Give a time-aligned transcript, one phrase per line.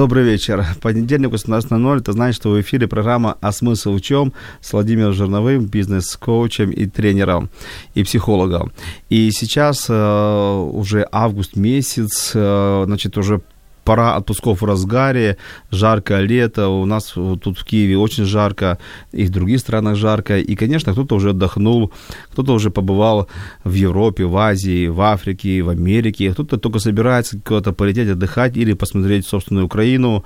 [0.00, 0.64] Добрый вечер.
[0.80, 1.98] Понедельник, 18.00.
[1.98, 4.32] Это значит, что в эфире программа «А смысл в чем?»
[4.62, 7.50] с Владимиром Жирновым, бизнес-коучем и тренером,
[7.94, 8.72] и психологом.
[9.10, 13.42] И сейчас э, уже август месяц, э, значит, уже
[13.90, 15.36] пора отпусков в разгаре,
[15.72, 18.78] жаркое лето, у нас тут в Киеве очень жарко,
[19.10, 21.90] и в других странах жарко, и, конечно, кто-то уже отдохнул,
[22.32, 23.26] кто-то уже побывал
[23.64, 28.74] в Европе, в Азии, в Африке, в Америке, кто-то только собирается куда-то полететь отдыхать или
[28.74, 30.24] посмотреть собственную Украину,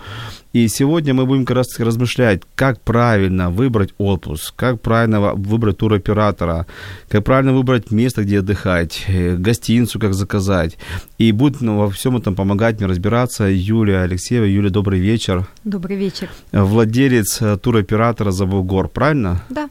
[0.54, 6.66] и сегодня мы будем как раз размышлять, как правильно выбрать отпуск, как правильно выбрать туроператора,
[7.08, 10.78] как правильно выбрать место, где отдыхать, э, гостиницу как заказать.
[11.18, 14.44] И будет ну, во всем этом помогать мне разбираться Юлия Алексеева.
[14.44, 15.44] Юлия, добрый вечер.
[15.64, 16.28] Добрый вечер.
[16.52, 19.42] Владелец э, туроператора «Забугор», правильно?
[19.50, 19.68] Да.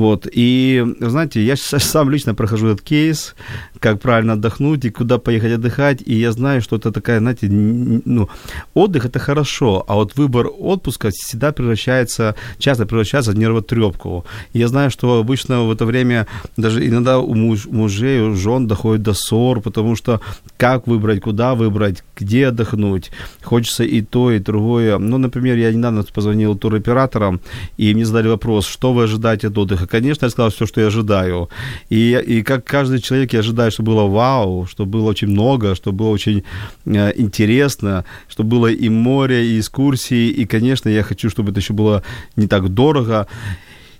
[0.00, 3.34] Вот, и, знаете, я сам лично прохожу этот кейс,
[3.80, 8.28] как правильно отдохнуть и куда поехать отдыхать, и я знаю, что это такая, знаете, ну,
[8.74, 14.24] отдых это хорошо, а вот выбор отпуска всегда превращается, часто превращается в нервотрепку.
[14.52, 19.02] Я знаю, что обычно в это время даже иногда у муж, мужей, у жен доходит
[19.02, 20.20] до ссор, потому что
[20.56, 23.10] как выбрать, куда выбрать, где отдохнуть,
[23.42, 24.98] хочется и то, и другое.
[24.98, 27.40] Ну, например, я недавно позвонил туроператорам,
[27.76, 30.88] и мне задали вопрос, что вы ожидаете от отдыха, конечно, я сказал все, что я
[30.88, 31.48] ожидаю.
[31.88, 35.98] И, и как каждый человек, я ожидаю, чтобы было вау, чтобы было очень много, чтобы
[35.98, 36.44] было очень
[36.86, 41.72] э, интересно, чтобы было и море, и экскурсии, и, конечно, я хочу, чтобы это еще
[41.72, 42.02] было
[42.36, 43.26] не так дорого.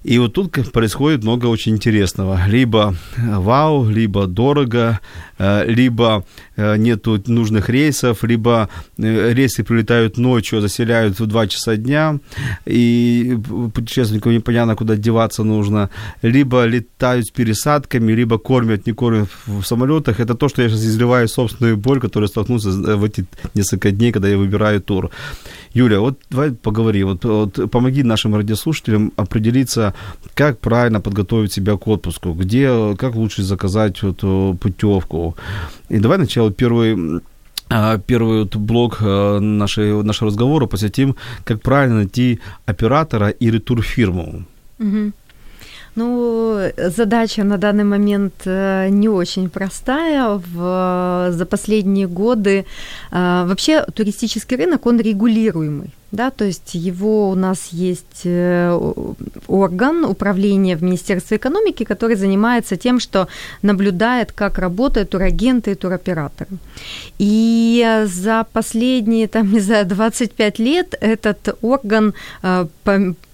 [0.03, 2.41] И вот тут происходит много очень интересного.
[2.49, 4.99] Либо вау, либо дорого,
[5.39, 11.77] э, либо э, нету нужных рейсов, либо э, рейсы прилетают ночью, заселяют в 2 часа
[11.77, 12.19] дня,
[12.67, 13.39] и
[13.75, 15.91] путешественнику непонятно, куда деваться нужно,
[16.23, 20.21] либо летают с пересадками, либо кормят, не кормят в самолетах.
[20.21, 24.29] Это то, что я сейчас изливаю собственную боль, которая столкнулся в эти несколько дней, когда
[24.29, 25.11] я выбираю тур.
[25.75, 29.95] Юля, вот давай поговори, вот, вот помоги нашим радиослушателям определиться,
[30.35, 34.21] как правильно подготовить себя к отпуску, где, как лучше заказать вот,
[34.59, 35.37] путевку.
[35.89, 37.21] И давай сначала первый
[37.69, 44.45] а, первый вот блок а, нашей, нашего разговора посвятим, как правильно найти оператора или турфирму.
[44.79, 45.13] Угу.
[45.97, 50.41] Ну, задача на данный момент э, не очень простая.
[50.55, 52.65] В, за последние годы
[53.11, 55.91] э, вообще туристический рынок, он регулируемый.
[56.13, 58.93] Да, то есть его у нас есть э,
[59.47, 63.29] орган управления в Министерстве экономики, который занимается тем, что
[63.63, 66.51] наблюдает, как работают турагенты и туроператоры.
[67.19, 72.15] И за последние, там, не знаю, 25 лет этот орган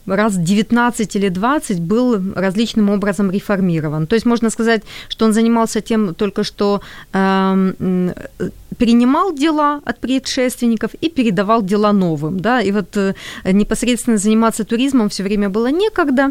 [0.07, 4.07] раз 19 или 20 был различным образом реформирован.
[4.07, 6.81] То есть можно сказать, что он занимался тем только что
[8.77, 13.15] принимал дела от предшественников и передавал дела новым, да, и вот э,
[13.45, 16.31] непосредственно заниматься туризмом все время было некогда,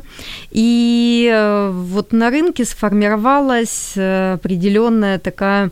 [0.51, 5.71] и э, вот на рынке сформировалась э, определенная такая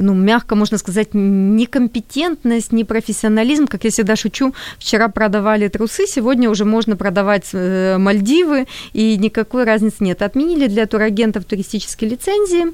[0.00, 3.66] ну, мягко можно сказать, некомпетентность, непрофессионализм.
[3.66, 9.64] Как я всегда шучу, вчера продавали трусы, сегодня уже можно продавать э, Мальдивы, и никакой
[9.64, 10.22] разницы нет.
[10.22, 12.66] Отменили для турагентов туристические лицензии.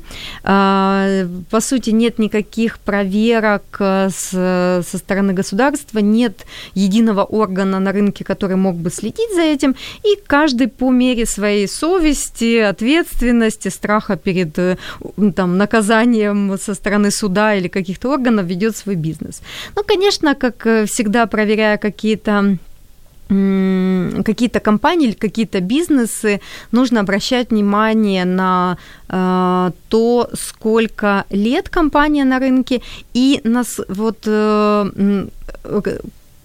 [0.43, 6.45] А, по сути, нет никаких проверок э, со стороны государства, нет
[6.75, 11.69] единого органа на рынке, который мог бы следить за этим, и каждый по мере своей
[11.69, 14.77] совести, ответственности, страха перед э,
[15.35, 19.43] там, наказанием со стороны суда или каких-то органов ведет свой бизнес.
[19.77, 22.59] Ну, конечно, как э, всегда, проверяя какие-то
[23.29, 26.41] какие-то компании или какие-то бизнесы,
[26.73, 28.77] нужно обращать внимание на
[29.09, 32.83] э, то, сколько лет компания на рынке,
[33.15, 35.27] и нас вот э,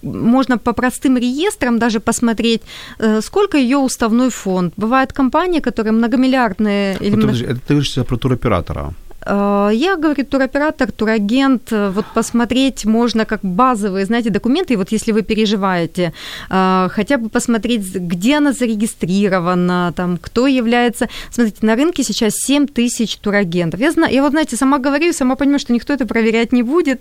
[0.02, 2.62] можно по простым реестрам даже посмотреть,
[2.98, 4.72] э, сколько ее уставной фонд.
[4.76, 6.96] Бывают компании, которые многомиллиардные...
[7.00, 7.16] Или...
[7.16, 8.94] Вот, это ты говоришь про туроператора.
[9.24, 14.92] Э, я говорю, туроператор, турагент, э, вот посмотреть можно как базовые, знаете, документы, и вот
[14.92, 16.12] если вы переживаете,
[16.50, 21.08] э, хотя бы посмотреть, где она зарегистрирована, там, кто является...
[21.30, 23.80] Смотрите, на рынке сейчас 7 тысяч турагентов.
[23.80, 27.00] Я, знаю, я вот, знаете, сама говорю, сама понимаю, что никто это проверять не будет.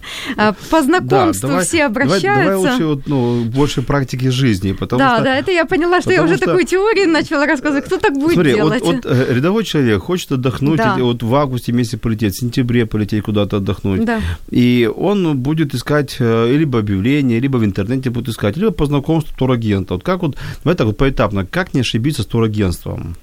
[0.69, 2.27] По знакомству да, давай, все обращаются.
[2.27, 5.23] Давай, давай лучше вот, ну, больше практики жизни, потому да, что...
[5.23, 6.45] Да, это я поняла, что я уже что...
[6.45, 7.85] такую теорию начала рассказывать.
[7.85, 8.81] Кто так будет Смотри, делать?
[8.81, 10.95] Вот, вот рядовой человек хочет отдохнуть, да.
[10.99, 14.05] вот в августе месяце полететь, в сентябре полететь куда-то отдохнуть.
[14.05, 14.21] Да.
[14.49, 19.35] И он будет искать э, либо объявление, либо в интернете будет искать, либо по знакомству
[19.37, 19.93] турагента.
[19.93, 23.15] Вот как вот, давай так вот поэтапно, как не ошибиться с турагентством?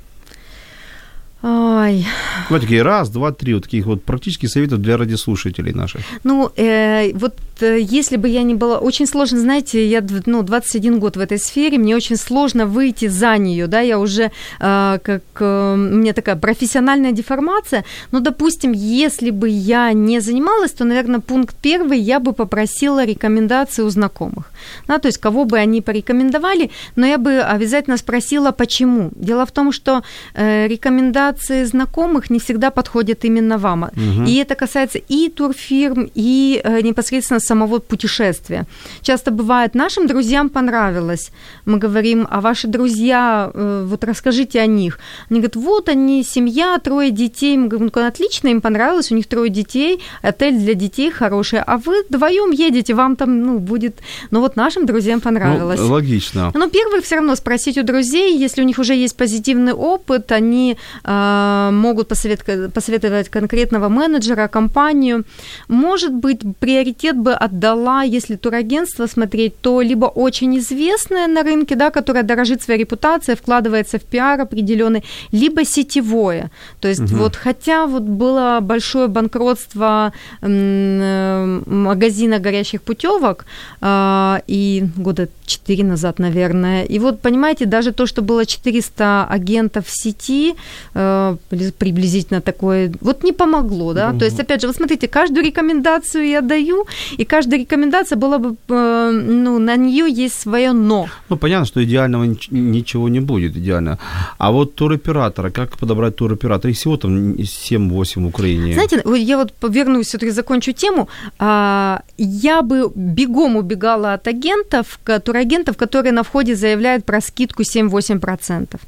[1.43, 2.07] Ой.
[2.51, 6.03] Вот такие раз, два, три, вот таких вот практических советов для радиослушателей наших.
[6.25, 8.79] Ну, э, вот если бы я не была...
[8.79, 13.37] Очень сложно, знаете, я ну, 21 год в этой сфере, мне очень сложно выйти за
[13.39, 14.31] нее, да, я уже
[14.61, 15.23] э, как...
[15.41, 21.21] Э, у меня такая профессиональная деформация, но, допустим, если бы я не занималась, то, наверное,
[21.21, 24.51] пункт первый, я бы попросила рекомендации у знакомых,
[24.89, 29.11] да, то есть кого бы они порекомендовали, но я бы обязательно спросила, почему.
[29.15, 30.03] Дело в том, что
[30.35, 33.83] э, рекомендации рекомендации знакомых не всегда подходят именно вам.
[33.83, 34.25] Угу.
[34.27, 38.67] И это касается и турфирм, и э, непосредственно самого путешествия.
[39.03, 41.31] Часто бывает, нашим друзьям понравилось.
[41.65, 44.99] Мы говорим, а ваши друзья, э, вот расскажите о них.
[45.31, 47.57] Они говорят, вот они, семья, трое детей.
[47.57, 51.77] Мы говорим, ну, отлично, им понравилось, у них трое детей, отель для детей хороший, а
[51.77, 53.97] вы вдвоем едете, вам там, ну, будет...
[54.31, 55.81] Ну, вот нашим друзьям понравилось.
[55.81, 56.51] Ну, логично.
[56.55, 60.77] Но первый все равно спросить у друзей, если у них уже есть позитивный опыт, они
[61.05, 65.25] э, могут посоветовать, посоветовать конкретного менеджера, компанию.
[65.69, 71.91] Может быть, приоритет бы отдала, если турагентство смотреть, то либо очень известное на рынке, да,
[71.91, 76.51] которое дорожит своей репутацией, вкладывается в пиар определенный, либо сетевое.
[76.81, 77.17] То есть угу.
[77.17, 80.13] вот хотя вот было большое банкротство
[80.43, 83.45] э, магазина горящих путевок
[83.81, 86.85] э, и года 4 назад, наверное.
[86.85, 90.55] И вот, понимаете, даже то, что было 400 агентов в сети,
[90.95, 91.37] э,
[91.79, 94.11] приблизительно такое, вот не помогло, да.
[94.11, 94.19] Mm-hmm.
[94.19, 96.87] То есть, опять же, вот смотрите, каждую рекомендацию я даю,
[97.19, 101.09] и каждая рекомендация была бы, э, ну, на нее есть свое но.
[101.29, 103.99] Ну, понятно, что идеального ничего не будет, идеально.
[104.39, 106.71] А вот туроператора, как подобрать туроператора?
[106.71, 108.75] Их всего там 7-8 в Украине.
[108.75, 111.09] Знаете, я вот вернусь, все-таки закончу тему.
[111.39, 118.81] А, я бы бегом убегала от агентов, турагентов, которые на входе заявляют про скидку 7-8%.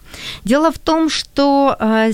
[0.44, 2.12] Дело в том, что э,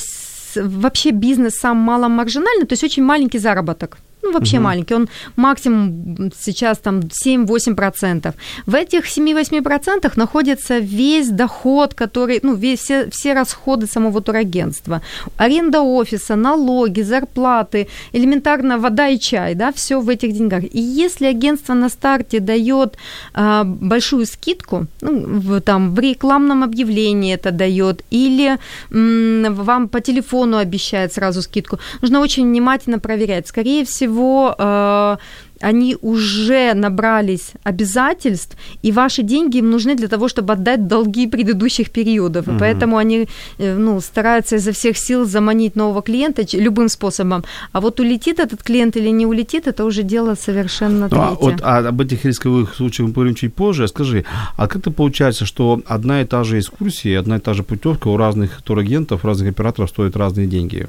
[0.57, 4.65] вообще бизнес сам маломаржинальный, то есть очень маленький заработок ну, вообще угу.
[4.65, 8.35] маленький, он максимум сейчас там 7-8%.
[8.67, 15.01] В этих 7-8% находится весь доход, который, ну, весь, все, все расходы самого турагентства.
[15.37, 20.65] Аренда офиса, налоги, зарплаты, элементарно вода и чай, да, все в этих деньгах.
[20.65, 22.97] И если агентство на старте дает
[23.35, 28.59] а, большую скидку, ну, в, там, в рекламном объявлении это дает, или
[28.91, 33.49] м, вам по телефону обещает сразу скидку, нужно очень внимательно проверять.
[33.49, 35.17] Скорее всего, всего, э,
[35.61, 41.91] они уже набрались обязательств, и ваши деньги им нужны для того, чтобы отдать долги предыдущих
[41.91, 42.49] периодов.
[42.49, 42.59] Угу.
[42.59, 43.29] поэтому они
[43.59, 47.45] э, ну, стараются изо всех сил заманить нового клиента любым способом.
[47.73, 51.25] А вот улетит этот клиент или не улетит, это уже дело совершенно ну, а третье.
[51.25, 53.89] А, вот, а об этих рисковых случаях мы поговорим чуть позже.
[53.89, 54.25] Скажи,
[54.57, 58.09] а как это получается, что одна и та же экскурсия, одна и та же путевка
[58.09, 60.87] у разных турагентов, разных операторов стоит разные деньги?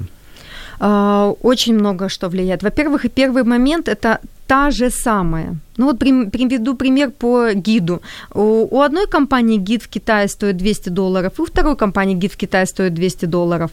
[0.78, 2.62] А, очень много что влияет.
[2.62, 5.56] Во-первых, и первый момент это та же самая.
[5.78, 8.00] Ну вот приведу пример по гиду.
[8.34, 12.66] У, одной компании гид в Китае стоит 200 долларов, у второй компании гид в Китае
[12.66, 13.70] стоит 200 долларов,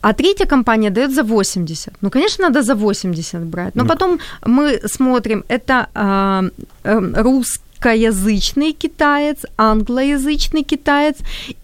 [0.00, 1.92] а третья компания дает за 80.
[2.00, 3.74] Ну, конечно, надо за 80 брать.
[3.74, 3.88] Но ну.
[3.88, 6.44] потом мы смотрим, это а,
[6.84, 11.16] а, русский русскоязычный китаец, англоязычный китаец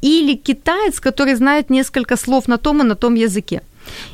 [0.02, 3.62] или китаец, который знает несколько слов на том и на том языке.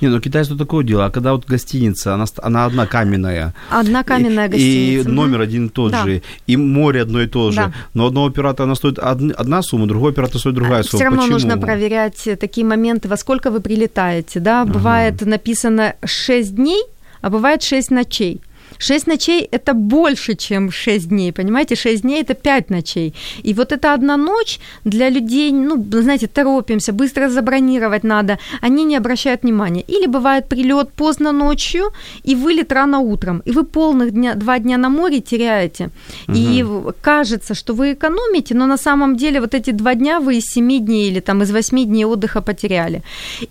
[0.01, 3.55] Не, ну китайцы тут такое дело, а когда вот гостиница, она, она одна каменная.
[3.71, 5.09] Одна каменная и, гостиница.
[5.09, 6.05] И номер один и тот да.
[6.05, 7.57] же, и море одно и то же.
[7.57, 7.73] Да.
[7.95, 10.99] Но одного оператора она стоит одна сумма, другой оператор стоит другая сумма.
[10.99, 11.33] Все равно Почему?
[11.35, 14.65] нужно проверять такие моменты, во сколько вы прилетаете, да.
[14.65, 15.31] Бывает ага.
[15.31, 16.83] написано 6 дней,
[17.21, 18.41] а бывает 6 ночей.
[18.79, 21.77] 6 ночей– это больше, чем 6 дней, понимаете?
[21.77, 23.15] 6 дней– это 5 ночей.
[23.45, 28.97] И вот эта одна ночь для людей, ну, знаете, торопимся, быстро забронировать надо, они не
[28.97, 29.85] обращают внимания.
[29.89, 31.93] Или бывает прилет поздно ночью
[32.25, 35.91] и вылет рано утром, и вы полных дня, два дня на море теряете.
[36.29, 36.37] Угу.
[36.37, 36.65] И
[37.01, 40.85] кажется, что вы экономите, но на самом деле вот эти два дня вы из 7
[40.85, 43.03] дней или там из 8 дней отдыха потеряли.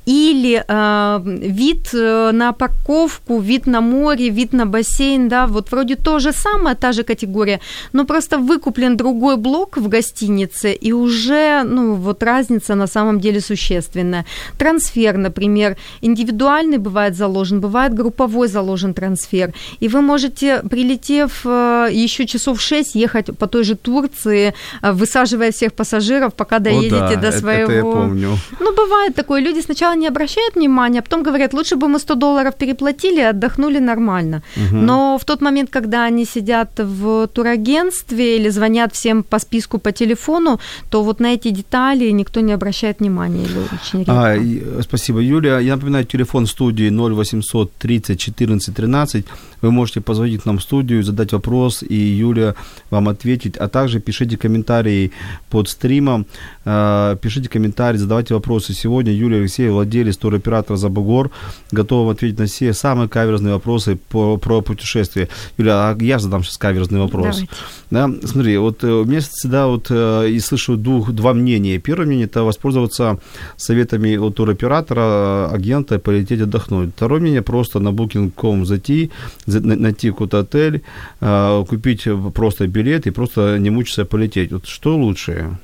[0.06, 5.96] Или э, вид э, на парковку, вид на море, вид на бассейн, да, вот вроде
[5.96, 7.60] то же самое, та же категория,
[7.94, 13.42] но просто выкуплен другой блок в гостинице, и уже, ну, вот разница на самом деле
[13.42, 14.26] существенная.
[14.58, 22.26] Трансфер, например, индивидуальный бывает заложен, бывает групповой заложен трансфер, и вы можете, прилетев э, еще
[22.26, 27.16] часов 6, ехать по той же Турции, э, высаживая всех пассажиров, пока доедете О, да,
[27.16, 27.72] до своего...
[27.72, 28.38] Это я помню.
[28.60, 32.16] Ну, бывает такое, люди сначала не обращают внимания, а потом говорят, лучше бы мы 100
[32.16, 34.42] долларов переплатили, отдохнули нормально.
[34.58, 34.76] Угу.
[34.76, 39.92] Но в тот момент, когда они сидят в турагентстве или звонят всем по списку по
[39.92, 40.60] телефону,
[40.90, 43.46] то вот на эти детали никто не обращает внимания.
[43.46, 44.06] Или очень.
[44.08, 45.60] А, и, спасибо, Юлия.
[45.60, 49.26] Я напоминаю, телефон студии 0800 30 14 13.
[49.62, 52.56] Вы можете позвонить нам в студию, задать вопрос, и Юлия
[52.90, 53.58] вам ответит.
[53.58, 55.12] А также пишите комментарии
[55.50, 56.26] под стримом,
[56.66, 58.74] э, пишите комментарии, задавайте вопросы.
[58.74, 61.32] Сегодня Юлия Алексеев, владелец туроператора «Забугор»,
[61.72, 64.62] готова ответить на все самые каверзные вопросы по, про
[64.96, 65.28] путешествие.
[65.58, 67.44] Юля, а я задам сейчас каверзный вопрос.
[67.92, 71.80] Да, смотри, вот э, у меня всегда вот э, и слышу двух, два мнения.
[71.80, 73.20] Первое мнение– это воспользоваться
[73.58, 76.92] советами от туроператора, агента, полететь отдохнуть.
[76.96, 79.12] Второе мнение– просто на booking.com зайти,
[79.48, 80.82] найти какой-то отель,
[81.22, 84.52] э, купить просто билет и просто не мучиться полететь.
[84.52, 85.58] Вот что лучше?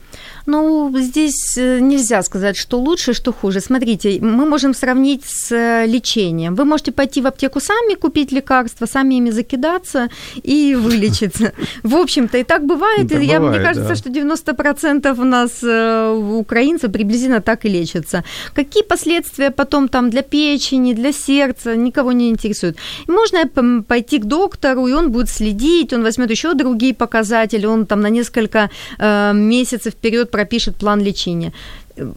[0.45, 3.61] Ну, здесь э, нельзя сказать, что лучше, что хуже.
[3.61, 6.55] Смотрите, мы можем сравнить с э, лечением.
[6.55, 10.09] Вы можете пойти в аптеку сами, купить лекарства, сами ими закидаться
[10.43, 11.53] и вылечиться.
[11.83, 13.09] В общем-то, и так бывает.
[13.09, 13.95] Так Я, бывает мне кажется, да.
[13.95, 18.23] что 90% у нас э, украинцев приблизительно так и лечатся.
[18.53, 22.77] Какие последствия потом там для печени, для сердца, никого не интересует.
[23.07, 23.47] Можно
[23.87, 28.09] пойти к доктору, и он будет следить, он возьмет еще другие показатели, он там на
[28.09, 31.53] несколько э, месяцев вперед пропишет план лечения.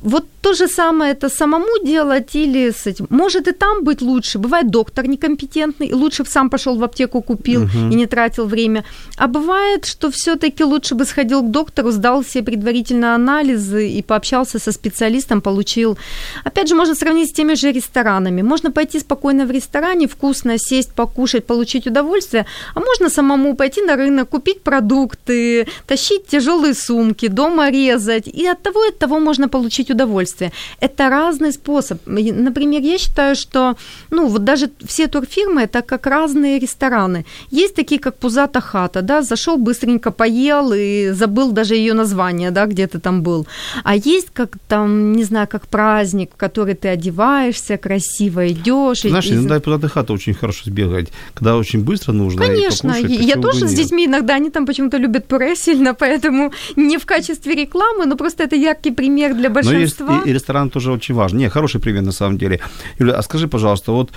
[0.03, 3.07] Вот то же самое это самому делать или с этим.
[3.11, 4.39] Может и там быть лучше.
[4.39, 7.93] Бывает доктор некомпетентный, и лучше бы сам пошел в аптеку, купил угу.
[7.93, 8.85] и не тратил время.
[9.17, 14.59] А бывает, что все-таки лучше бы сходил к доктору, сдал все предварительно анализы и пообщался
[14.59, 15.97] со специалистом, получил.
[16.45, 18.43] Опять же, можно сравнить с теми же ресторанами.
[18.43, 23.97] Можно пойти спокойно в ресторане, вкусно сесть, покушать, получить удовольствие, а можно самому пойти на
[23.97, 28.29] рынок, купить продукты, тащить тяжелые сумки, дома резать.
[28.29, 30.53] И от того и от того можно получить удовольствие удовольствие.
[30.81, 31.99] Это разный способ.
[32.07, 33.75] Например, я считаю, что
[34.11, 37.25] ну, вот даже все турфирмы это как разные рестораны.
[37.51, 42.67] Есть такие, как Пузата хата, да, зашел быстренько поел и забыл даже ее название, да,
[42.67, 43.47] где ты там был.
[43.85, 49.03] А есть как там, не знаю, как праздник, в который ты одеваешься, красиво идешь.
[49.03, 49.35] Знаешь, и...
[49.35, 52.47] иногда Пузата хата очень хорошо сбегать, когда очень быстро нужно.
[52.47, 56.99] Конечно, покушать, я тоже с детьми иногда, они там почему-то любят пюре сильно, поэтому не
[56.99, 60.07] в качестве рекламы, но просто это яркий пример для большинства.
[60.07, 61.39] Но и, и ресторан тоже очень важен.
[61.39, 62.61] Не, хороший пример на самом деле.
[62.99, 64.11] Юля, а скажи, пожалуйста, вот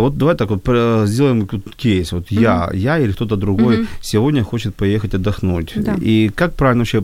[0.00, 0.62] вот давай так вот
[1.08, 1.46] сделаем
[1.76, 2.12] кейс.
[2.12, 2.40] Вот mm-hmm.
[2.40, 3.86] я, я или кто-то другой mm-hmm.
[4.00, 5.72] сегодня хочет поехать отдохнуть.
[5.76, 5.96] Да.
[6.00, 7.02] И как правильно вообще,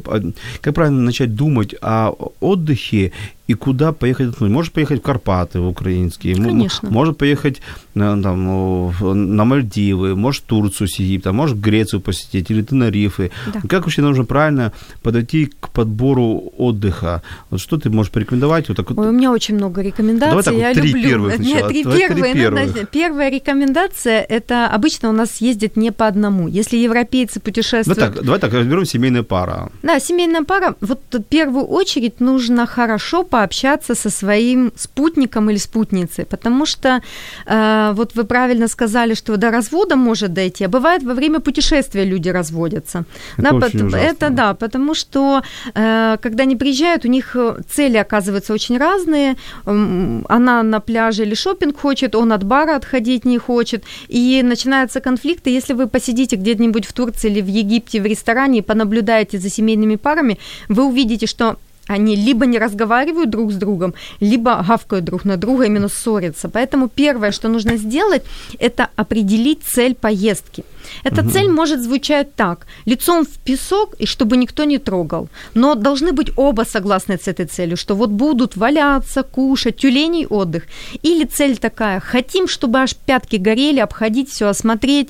[0.60, 3.12] как правильно начать думать о отдыхе
[3.46, 4.50] и куда поехать отдохнуть?
[4.50, 6.90] Может поехать в Карпаты, в украинские, Конечно.
[6.90, 7.62] может поехать
[7.94, 8.92] там,
[9.34, 13.30] на Мальдивы, может в Турцию с Египта, может Грецию посетить или Тенерифы.
[13.52, 13.60] Да.
[13.68, 17.22] Как вообще нужно правильно подойти к подбору отдыха?
[17.50, 18.68] Вот что ты можешь порекомендовать?
[18.68, 18.98] Вот так вот?
[18.98, 20.30] Ой, у меня очень много рекомендаций.
[20.30, 21.08] Давай так вот, я три люблю.
[21.08, 21.54] первых сначала.
[21.54, 22.32] Нет, три Давай первые.
[22.32, 22.77] Три первых.
[22.86, 26.48] Первая рекомендация– это обычно у нас ездят не по одному.
[26.48, 27.98] Если европейцы путешествуют…
[27.98, 29.70] Ну так, давай так, разберем семейная пара.
[29.82, 30.74] Да, семейная пара.
[30.80, 37.00] Вот в первую очередь нужно хорошо пообщаться со своим спутником или спутницей, потому что
[37.46, 42.04] э, вот вы правильно сказали, что до развода может дойти, а бывает во время путешествия
[42.04, 43.04] люди разводятся.
[43.36, 45.42] Это да, очень потому, это да, потому что
[45.74, 47.36] э, когда они приезжают, у них
[47.68, 49.36] цели оказываются очень разные.
[49.64, 55.50] Она на пляже или шопинг хочет, он от бара отходить не хочет, и начинаются конфликты.
[55.50, 59.96] Если вы посидите где-нибудь в Турции или в Египте в ресторане и понаблюдаете за семейными
[59.96, 61.56] парами, вы увидите, что
[61.88, 66.48] они либо не разговаривают друг с другом, либо гавкают друг на друга, именно ссорятся.
[66.48, 68.22] Поэтому первое, что нужно сделать,
[68.58, 70.64] это определить цель поездки.
[71.04, 71.30] Эта угу.
[71.30, 72.66] цель может звучать так.
[72.86, 75.28] Лицом в песок, и чтобы никто не трогал.
[75.54, 80.64] Но должны быть оба согласны с этой целью, что вот будут валяться, кушать, тюленей отдых.
[81.02, 85.08] Или цель такая, хотим, чтобы аж пятки горели, обходить все, осмотреть,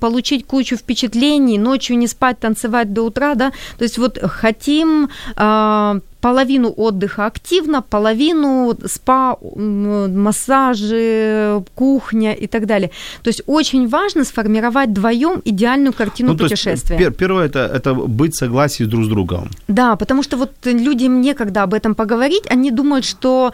[0.00, 3.52] получить кучу впечатлений, ночью не спать, танцевать до утра, да.
[3.78, 9.36] То есть вот хотим э, половину отдыха активно, половину спа,
[10.16, 12.90] массажи, кухня и так далее.
[13.22, 16.98] То есть очень важно сформировать вдвоем идеальную картину ну, путешествия.
[16.98, 19.50] Есть, первое это, это быть согласии друг с другом.
[19.68, 23.52] Да, потому что вот людям некогда об этом поговорить, они думают, что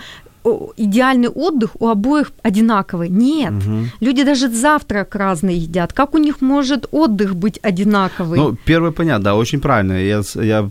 [0.76, 3.08] идеальный отдых у обоих одинаковый.
[3.08, 3.52] Нет.
[3.52, 3.86] Угу.
[4.00, 5.92] Люди даже завтрак разный едят.
[5.92, 8.38] Как у них может отдых быть одинаковый?
[8.38, 9.92] Ну, первое понятно, да, очень правильно.
[9.94, 10.70] Я, я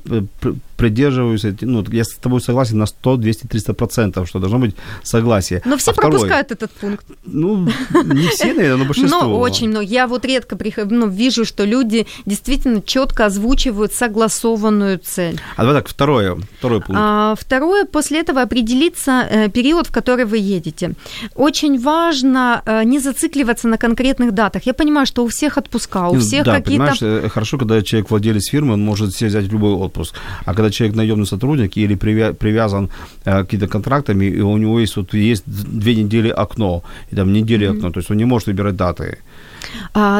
[0.84, 5.62] придерживаюсь, ну, я с тобой согласен на 100, 200, 300 процентов, что должно быть согласие.
[5.64, 7.06] Но все а пропускают второй, этот пункт.
[7.24, 7.70] Ну,
[8.04, 9.22] не все, наверное, но большинство.
[9.22, 9.86] Но очень много.
[9.86, 15.40] Я вот редко прихожу, ну, вижу, что люди действительно четко озвучивают согласованную цель.
[15.56, 17.02] А давай так, второе, второй пункт.
[17.02, 20.96] А, второе, после этого определиться э, период, в который вы едете.
[21.34, 24.66] очень важно э, не зацикливаться на конкретных датах.
[24.66, 26.84] Я понимаю, что у всех отпуска, у ну, всех да, какие-то...
[26.84, 30.16] понимаешь, э, хорошо, когда человек владелец фирмы, он может себе взять любой отпуск.
[30.46, 32.90] А когда человек наемный сотрудник или привязан
[33.26, 37.68] э, какими-то контрактами, и у него есть вот есть две недели окно, и там недели
[37.68, 37.78] mm-hmm.
[37.78, 39.18] окно, то есть он не может выбирать даты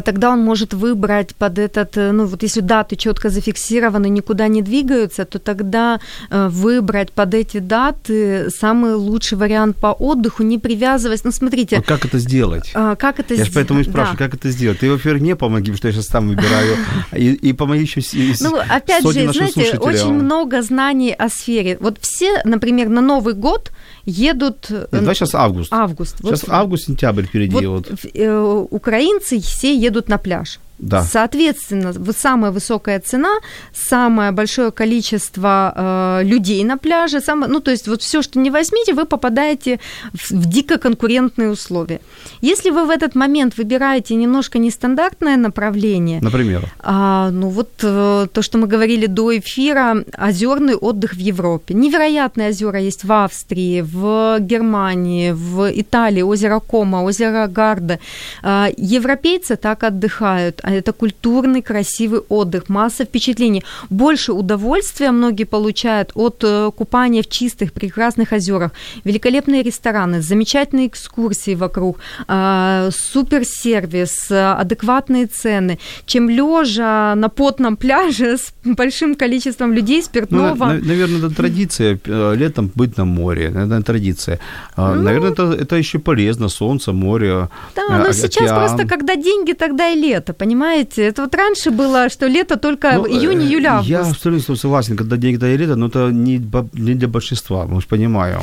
[0.04, 4.62] тогда он может выбрать под этот, э, ну вот если даты четко зафиксированы, никуда не
[4.62, 11.24] двигаются, то тогда э, выбрать под эти даты самый лучший вариант по отдыху, не привязываясь.
[11.24, 11.78] Ну смотрите.
[11.78, 12.72] А как это сделать?
[12.74, 14.26] А, как это я же поэтому и спрашиваю, да.
[14.26, 14.80] как это сделать?
[14.80, 16.78] Ты, во-первых, мне помоги, потому что я сейчас сам выбираю,
[17.16, 18.02] и, и помоги еще
[18.42, 21.78] Ну, опять же, знаете, очень много знаний о сфере.
[21.80, 23.72] Вот все, например, на Новый год
[24.06, 24.68] едут...
[24.70, 25.72] Нет, давай сейчас август.
[25.74, 26.18] Август.
[26.18, 27.66] Сейчас вот, август, сентябрь впереди.
[27.66, 28.06] Вот, вот.
[28.14, 30.60] Э, украинцы все едут на пляж.
[30.84, 31.04] Да.
[31.04, 33.40] Соответственно, самая высокая цена,
[33.74, 38.52] самое большое количество э, людей на пляже, самое, ну то есть вот все, что не
[38.52, 39.80] возьмите, вы попадаете
[40.14, 42.02] в, в дико конкурентные условия.
[42.42, 48.42] Если вы в этот момент выбираете немножко нестандартное направление, например, а, ну вот э, то,
[48.42, 54.38] что мы говорили до эфира, озерный отдых в Европе, невероятные озера есть в Австрии, в
[54.40, 58.00] Германии, в Италии, озеро Кома, озеро Гарда.
[58.44, 63.64] Э, европейцы так отдыхают а это культурный, красивый отдых, масса впечатлений.
[63.90, 68.72] Больше удовольствия многие получают от э, купания в чистых, прекрасных озерах.
[69.04, 78.54] Великолепные рестораны, замечательные экскурсии вокруг, а, суперсервис, адекватные цены, чем лежа на потном пляже с
[78.64, 80.66] большим количеством людей, спиртного.
[80.66, 84.40] Ну, наверное, это традиция э, летом быть на море, это традиция.
[84.76, 88.14] А, ну, наверное, это, это еще полезно, солнце, море, Да, но океан.
[88.14, 90.63] сейчас просто, когда деньги, тогда и лето, понимаете?
[90.64, 91.04] Понимаете?
[91.04, 93.90] Это вот раньше было, что лето только ну, июнь, э, июль, август.
[93.90, 96.42] Я абсолютно согласен, когда деньги да и лето, но это не,
[96.74, 98.42] не для большинства, мы же понимаем.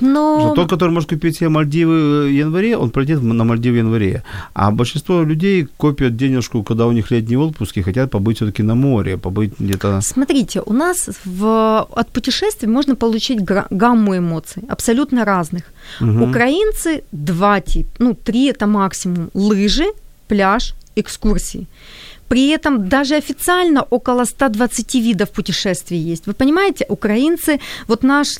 [0.00, 0.40] Но...
[0.40, 4.22] Что тот, который может купить себе Мальдивы в январе, он полетит на Мальдивы в январе.
[4.54, 9.16] А большинство людей копят денежку, когда у них летние отпуски, хотят побыть все-таки на море,
[9.16, 10.00] побыть где-то...
[10.00, 15.62] Смотрите, у нас в, от путешествий можно получить гамму эмоций, абсолютно разных.
[16.00, 16.30] Угу.
[16.30, 19.30] Украинцы два типа, ну, три это максимум.
[19.34, 19.84] Лыжи,
[20.28, 21.66] пляж, экскурсии.
[22.28, 26.26] При этом даже официально около 120 видов путешествий есть.
[26.26, 28.32] Вы понимаете, украинцы, вот наше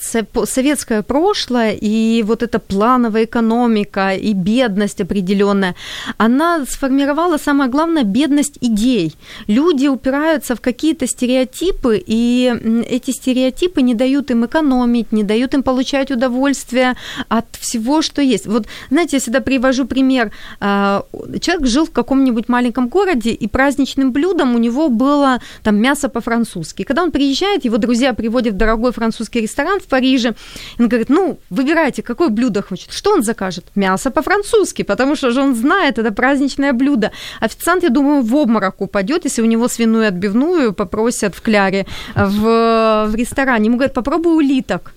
[0.44, 5.74] советское прошлое и вот эта плановая экономика и бедность определенная,
[6.18, 9.14] она сформировала, самое главное, бедность идей.
[9.46, 12.52] Люди упираются в какие-то стереотипы, и
[12.88, 16.94] эти стереотипы не дают им экономить, не дают им получать удовольствие
[17.28, 18.46] от всего, что есть.
[18.46, 20.30] Вот, знаете, я всегда привожу пример.
[20.60, 21.04] А,
[21.40, 26.08] человек жил в каком-нибудь маленьком городе, и праздник праздничным блюдом у него было там мясо
[26.08, 26.84] по-французски.
[26.84, 30.34] Когда он приезжает, его друзья приводят в дорогой французский ресторан в Париже,
[30.78, 32.92] он говорит, ну, выбирайте, какое блюдо хочет.
[32.92, 33.64] Что он закажет?
[33.76, 37.10] Мясо по-французски, потому что же он знает, это праздничное блюдо.
[37.40, 41.86] Официант, я думаю, в обморок упадет, если у него свиную отбивную попросят в кляре
[42.16, 43.66] в, в ресторане.
[43.66, 44.92] Ему говорят, попробуй улиток.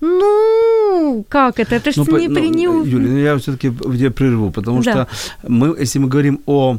[0.00, 1.74] Ну, как это?
[1.74, 2.84] Это же ну, не ну, принял.
[2.84, 3.70] Юля, ну, я все-таки
[4.10, 4.92] прерву, потому да.
[4.92, 5.08] что
[5.48, 6.78] мы, если мы говорим о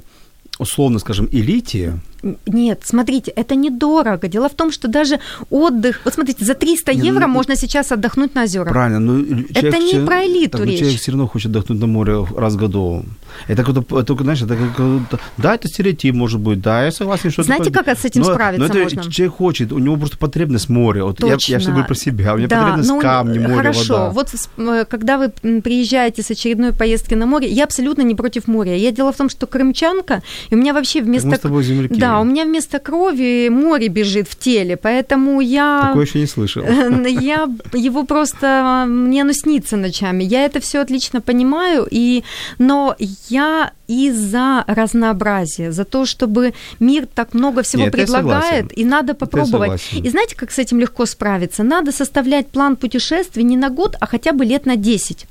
[0.59, 1.99] условно скажем, элите?
[2.45, 4.27] Нет, смотрите, это недорого.
[4.27, 5.19] Дело в том, что даже
[5.49, 6.01] отдых...
[6.03, 8.73] Вот смотрите, за 300 не, евро ну, можно сейчас отдохнуть на озерах.
[8.73, 8.99] Правильно.
[8.99, 9.19] Но
[9.53, 10.79] это не про элиту так, речь.
[10.79, 13.05] Человек все равно хочет отдохнуть на море раз в году.
[13.47, 17.43] Это как только, знаешь, это как, да, это стереотип, может быть, да, я согласен, что
[17.43, 19.12] Знаете, это, как с этим но, справиться но это можно?
[19.12, 21.06] человек хочет, у него просто потребность моря.
[21.06, 23.93] Вот я, я все говорю про себя, у меня да, потребность ну, камни, море, Хорошо,
[23.93, 24.10] вода.
[24.12, 25.30] вот э, когда вы
[25.62, 28.75] приезжаете с очередной поездки на море, я абсолютно не против моря.
[28.75, 31.28] Я дело в том, что крымчанка, и у меня вообще вместо...
[31.28, 31.99] мы с тобой земляки.
[31.99, 35.88] Да, у меня вместо крови море бежит в теле, поэтому я...
[35.88, 36.63] Такое еще не слышал.
[36.63, 38.86] Я его просто...
[38.88, 40.23] Мне оно снится ночами.
[40.23, 42.23] Я это все отлично понимаю, и...
[42.58, 42.95] но
[43.29, 49.13] я и за разнообразие, за то, чтобы мир так много всего Нет, предлагает, и надо
[49.13, 49.81] попробовать.
[49.93, 51.63] И знаете, как с этим легко справиться?
[51.63, 55.27] Надо составлять план путешествий не на год, а хотя бы лет на 10.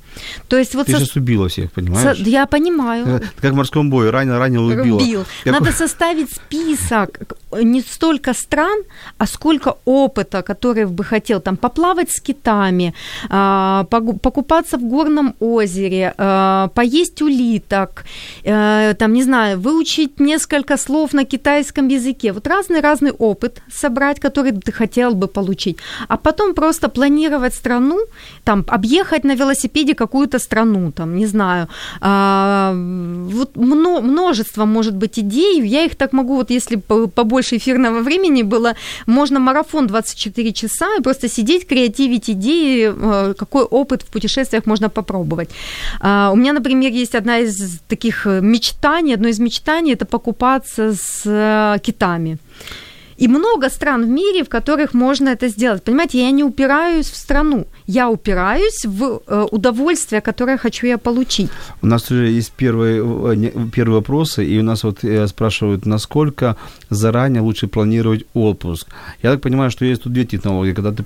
[0.47, 0.99] То есть вот Ты со...
[0.99, 2.17] сейчас убила всех, понимаешь?
[2.17, 2.23] Со...
[2.23, 3.21] Я понимаю.
[3.41, 4.97] Как в морском бою, ранил, ранил, убила.
[4.97, 5.25] Убил.
[5.45, 7.19] Я Надо составить список
[7.51, 8.83] не столько стран,
[9.17, 12.93] а сколько опыта, который бы хотел там поплавать с китами,
[13.29, 18.05] а, покупаться в горном озере, а, поесть улиток,
[18.43, 22.31] э, там, не знаю, выучить несколько слов на китайском языке.
[22.31, 25.77] Вот разный-разный опыт собрать, который ты хотел бы получить.
[26.07, 27.99] А потом просто планировать страну,
[28.43, 31.67] там, объехать на велосипеде какую-то страну, там, не знаю.
[32.01, 32.73] А,
[33.33, 35.61] вот мно- множество, может быть, идей.
[35.67, 38.73] Я их так могу, вот если по- побольше эфирного времени было,
[39.07, 44.89] можно марафон 24 часа и просто сидеть, креативить идеи, э, какой опыт в путешествиях можно
[44.89, 45.49] попробовать.
[46.01, 51.21] А, У меня, например, есть одна из таких мечтаний, одно из мечтаний– это покупаться с
[51.25, 52.37] э, китами.
[53.19, 55.83] И много стран в мире, в которых можно это сделать.
[55.83, 61.49] Понимаете, я не упираюсь в страну, я упираюсь в э, удовольствие, которое хочу я получить.
[61.81, 65.85] У нас уже есть первые, э, не- первые вопросы, и у нас вот э, спрашивают,
[65.85, 66.55] насколько
[66.89, 68.87] заранее лучше планировать отпуск.
[69.23, 70.73] Я так понимаю, что есть тут две технологии.
[70.73, 71.03] Когда ты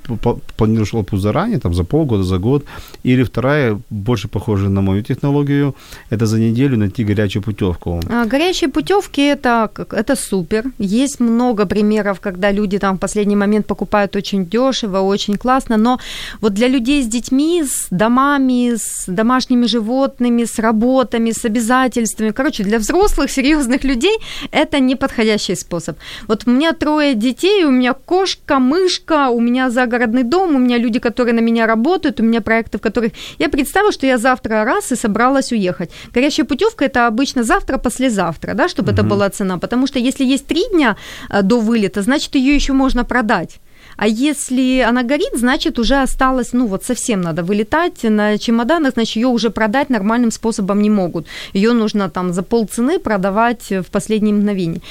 [0.58, 2.63] планируешь отпуск заранее, там за полгода, за год,
[3.06, 5.73] или вторая, больше похожа на мою технологию,
[6.12, 7.99] это за неделю найти горячую путевку.
[8.10, 10.63] А, Горячие путевки это, это супер.
[10.80, 15.78] Есть много примеров, когда люди там в последний момент покупают очень дешево, очень классно.
[15.78, 16.00] Но
[16.42, 22.63] вот для людей с детьми, с домами, с домашними животными, с работами, с обязательствами, короче,
[22.63, 24.18] для взрослых, серьезных людей
[24.52, 25.98] это неподходящий способ.
[26.28, 30.78] Вот у меня трое детей, у меня кошка, мышка, у меня загородный дом, у меня
[30.78, 34.63] люди, которые на меня работают, у меня проекты, в которых я представила, что я завтра
[34.63, 35.92] раз и собралась уехать.
[36.13, 39.58] Горячая путевка это обычно завтра, послезавтра, да, чтобы это была цена.
[39.58, 40.96] Потому что если есть три дня
[41.30, 43.60] э, до вылета, значит, ее еще можно продать.
[43.95, 49.17] А если она горит, значит, уже осталось, ну вот совсем надо вылетать на чемоданах, значит,
[49.17, 51.27] ее уже продать нормальным способом не могут.
[51.53, 54.82] Ее нужно там за полцены продавать в последнее мгновение.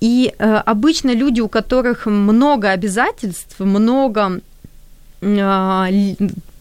[0.00, 4.40] И э, обычно люди, у которых много обязательств, много
[5.22, 5.88] а,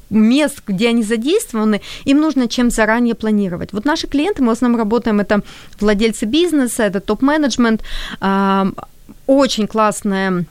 [0.10, 3.74] мест, где они задействованы, им нужно чем заранее планировать.
[3.74, 5.42] Вот наши клиенты, мы в основном работаем, это
[5.80, 7.82] владельцы бизнеса, это топ-менеджмент,
[8.20, 8.68] а,
[9.30, 10.46] очень классная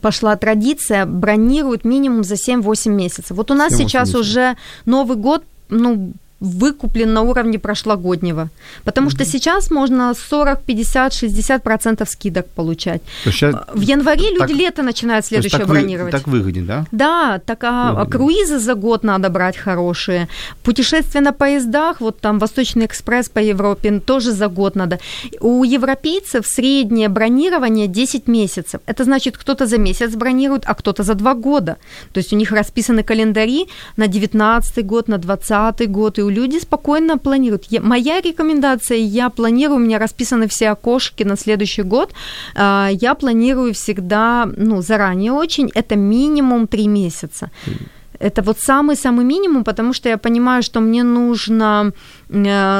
[0.00, 3.36] пошла традиция, бронируют минимум за 7-8 месяцев.
[3.36, 4.20] Вот у нас 7-8 сейчас месяцев.
[4.20, 6.12] уже Новый год, ну,
[6.44, 8.48] выкуплен на уровне прошлогоднего.
[8.84, 13.02] Потому что сейчас можно 40, 50, 60 процентов скидок получать.
[13.24, 16.12] Есть щас- В январе люди Так- лето начинают следующее так, вы- бронировать.
[16.12, 16.84] так выгоднее, да?
[16.92, 18.12] Да, так а, а Выгодно.
[18.12, 20.28] круизы за год надо брать хорошие.
[20.62, 24.98] Путешествия на поездах, вот там Восточный экспресс по Европе, тоже за год надо.
[25.40, 28.80] У европейцев среднее бронирование 10 месяцев.
[28.86, 31.76] Это значит, кто-то за месяц бронирует, а кто-то за два года.
[32.12, 36.60] То есть у них расписаны календари на 19 год, на 20 год, и у люди
[36.60, 37.72] спокойно планируют.
[37.72, 42.12] Я- моя рекомендация, я планирую, у меня расписаны все окошки на следующий год,
[42.56, 47.50] А, я планирую всегда, ну, заранее очень, это минимум 3 месяца.
[48.20, 52.23] Это вот самый-самый минимум, потому что я понимаю, что мне нужно э,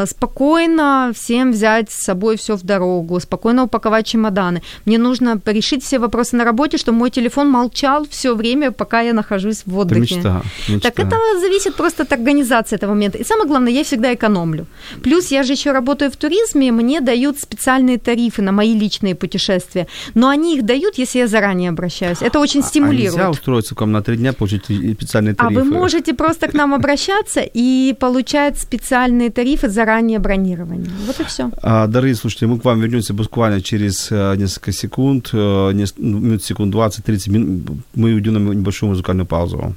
[0.07, 4.63] спокойно всем взять с собой все в дорогу, спокойно упаковать чемоданы.
[4.85, 9.13] Мне нужно решить все вопросы на работе, чтобы мой телефон молчал все время, пока я
[9.13, 10.15] нахожусь в Это отдыхе.
[10.17, 10.43] мечта.
[10.69, 10.91] мечта.
[10.91, 13.19] Так это зависит просто от организации этого момента.
[13.19, 14.67] И самое главное, я всегда экономлю.
[15.03, 19.87] Плюс я же еще работаю в туризме, мне дают специальные тарифы на мои личные путешествия.
[20.15, 22.19] Но они их дают, если я заранее обращаюсь.
[22.23, 23.13] Это очень А- А стимулирует.
[23.15, 25.63] нельзя устроиться к вам на три дня, получить специальные А тарифы?
[25.63, 30.91] вы можете просто к нам обращаться и получать специальные тарифы заранее бронирования.
[31.07, 31.51] Вот и все.
[31.63, 36.45] А, Дорогие слушатели, мы к вам вернемся буквально через э, несколько секунд, э, ну, минут,
[36.45, 37.71] секунд 20-30 минут.
[37.95, 39.75] Мы уйдем на небольшую музыкальную паузу.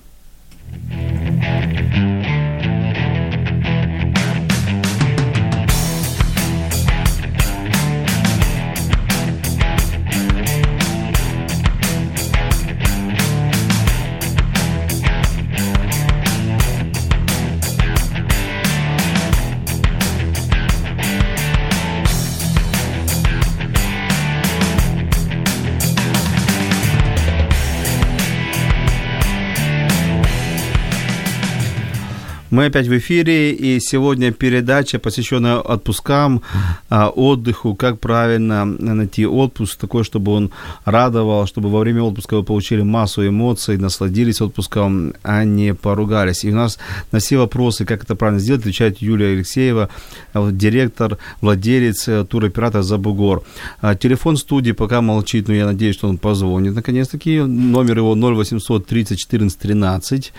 [32.49, 36.41] Мы опять в эфире, и сегодня передача, посвященная отпускам,
[36.89, 40.51] а, отдыху, как правильно найти отпуск такой, чтобы он
[40.85, 46.45] радовал, чтобы во время отпуска вы получили массу эмоций, насладились отпуском, а не поругались.
[46.45, 46.79] И у нас
[47.11, 49.89] на все вопросы, как это правильно сделать, отвечает Юлия Алексеева,
[50.33, 53.43] директор, владелец э, туроператора «Забугор».
[53.81, 57.41] А, телефон студии пока молчит, но я надеюсь, что он позвонит наконец-таки.
[57.41, 60.33] Номер его 0800 30 14 13.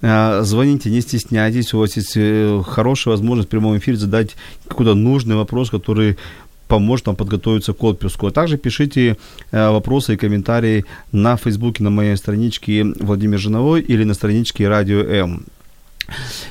[0.00, 4.36] Звоните, не стесняйтесь, у вас есть э, хорошая возможность в прямом эфире задать
[4.68, 6.18] какой-то нужный вопрос, который
[6.68, 8.26] поможет вам подготовиться к отпуску.
[8.26, 9.16] А также пишите
[9.52, 15.00] э, вопросы и комментарии на Фейсбуке, на моей страничке Владимир Жиновой или на страничке Радио
[15.00, 15.44] М.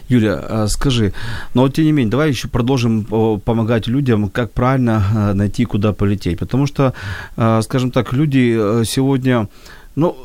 [0.09, 1.13] Юля, скажи,
[1.53, 5.93] но вот тем не менее, давай еще продолжим помогать людям, как правильно э, найти, куда
[5.93, 6.39] полететь.
[6.39, 6.93] Потому что,
[7.35, 9.47] скажем так, люди сегодня,
[9.95, 10.17] ну,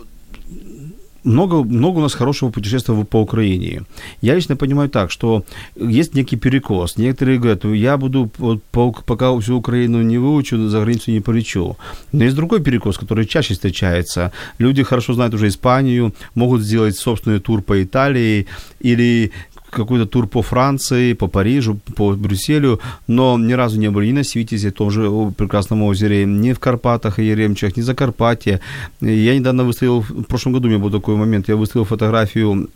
[1.24, 3.82] много, много у нас хорошего путешествия по Украине.
[4.22, 5.44] Я лично понимаю так, что
[5.76, 6.96] есть некий перекос.
[6.96, 11.76] Некоторые говорят, я буду, вот, пока всю Украину не выучу, за границу не полечу.
[12.12, 14.32] Но есть другой перекос, который чаще встречается.
[14.58, 18.46] Люди хорошо знают уже Испанию, могут сделать собственный тур по Италии
[18.80, 19.32] или
[19.70, 24.24] какой-то тур по Франции, по Парижу, по Брюсселю, но ни разу не были ни на
[24.24, 28.60] Свитезе, том же прекрасном озере, ни в Карпатах и Еремчах, ни за Закарпатье.
[29.00, 32.68] Я недавно выставил, в прошлом году у меня был такой момент, я выставил фотографию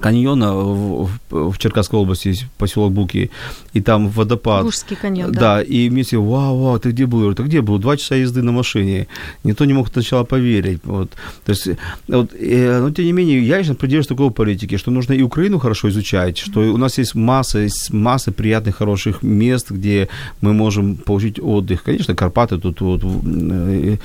[0.00, 3.30] каньона в, в Черкасской области, поселок Буки,
[3.72, 4.64] и там водопад.
[4.64, 5.40] Лужский каньон, да.
[5.40, 7.18] Да, и мне все, вау, вау, ты где был?
[7.18, 7.78] Я говорю, ты где был?
[7.78, 9.06] Два часа езды на машине.
[9.44, 10.80] Никто не мог сначала поверить.
[10.84, 11.10] Вот.
[11.44, 11.68] То есть,
[12.08, 15.58] вот, э, но тем не менее, я лично придерживаюсь такой политики, что нужно и Украину
[15.58, 20.08] хорошо изучать, что у нас есть масса, есть масса приятных, хороших мест, где
[20.40, 21.82] мы можем получить отдых.
[21.82, 23.96] Конечно, Карпаты тут вот, э,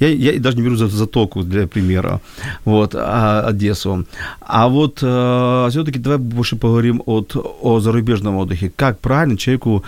[0.00, 2.20] я, я даже не беру за затоку для примера,
[2.64, 4.06] вот, а Одессу.
[4.40, 8.72] А вот э, а, все-таки давай больше поговорим от, о зарубежном отдыхе.
[8.76, 9.84] Как правильно человеку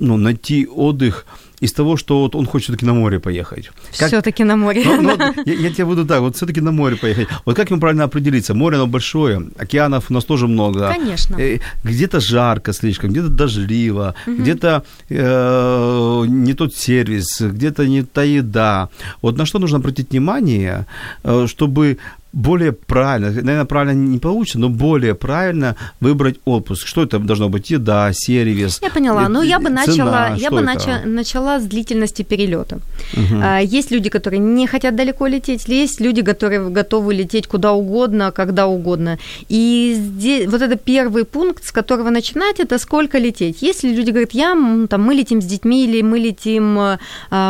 [0.00, 1.26] ну, найти отдых
[1.60, 3.70] из того, что вот он хочет все-таки на море поехать.
[3.98, 4.08] Как...
[4.08, 4.82] Все-таки на море.
[4.84, 7.28] Ну, ну, я, я тебе буду так, вот все-таки на море поехать.
[7.44, 8.54] Вот как ему правильно определиться?
[8.54, 10.94] Море, оно большое, океанов у нас тоже много.
[10.94, 11.36] Конечно.
[11.36, 14.36] Э, где-то жарко слишком, где-то дождливо, угу.
[14.36, 18.88] где-то э, не тот сервис, где-то не та еда.
[19.22, 20.86] Вот на что нужно обратить внимание,
[21.24, 21.98] э, чтобы
[22.32, 26.86] более правильно, наверное, правильно не получится, но более правильно выбрать отпуск.
[26.86, 27.70] Что это должно быть?
[27.70, 28.80] Еда, сервис.
[28.82, 29.28] Я поняла.
[29.28, 32.80] Ну, я бы цена, начала, я бы начала, начала с длительности перелета.
[33.14, 33.42] Угу.
[33.62, 38.66] Есть люди, которые не хотят далеко лететь, есть люди, которые готовы лететь куда угодно, когда
[38.66, 39.18] угодно.
[39.48, 43.62] И здесь, вот это первый пункт, с которого начинать, это сколько лететь.
[43.62, 44.50] Если люди говорят, я,
[44.88, 46.98] там, мы летим с детьми или мы летим а,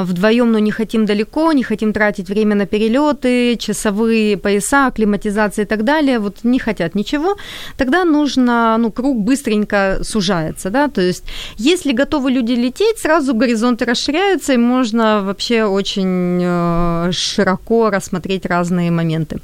[0.04, 5.64] вдвоем, но не хотим далеко, не хотим тратить время на перелеты, часовые пояса, леса, климатизация
[5.64, 7.37] и так далее, вот не хотят ничего,
[7.76, 11.24] тогда нужно, ну, круг быстренько сужается, да, то есть
[11.57, 18.90] если готовы люди лететь, сразу горизонты расширяются, и можно вообще очень э, широко рассмотреть разные
[18.90, 19.40] моменты.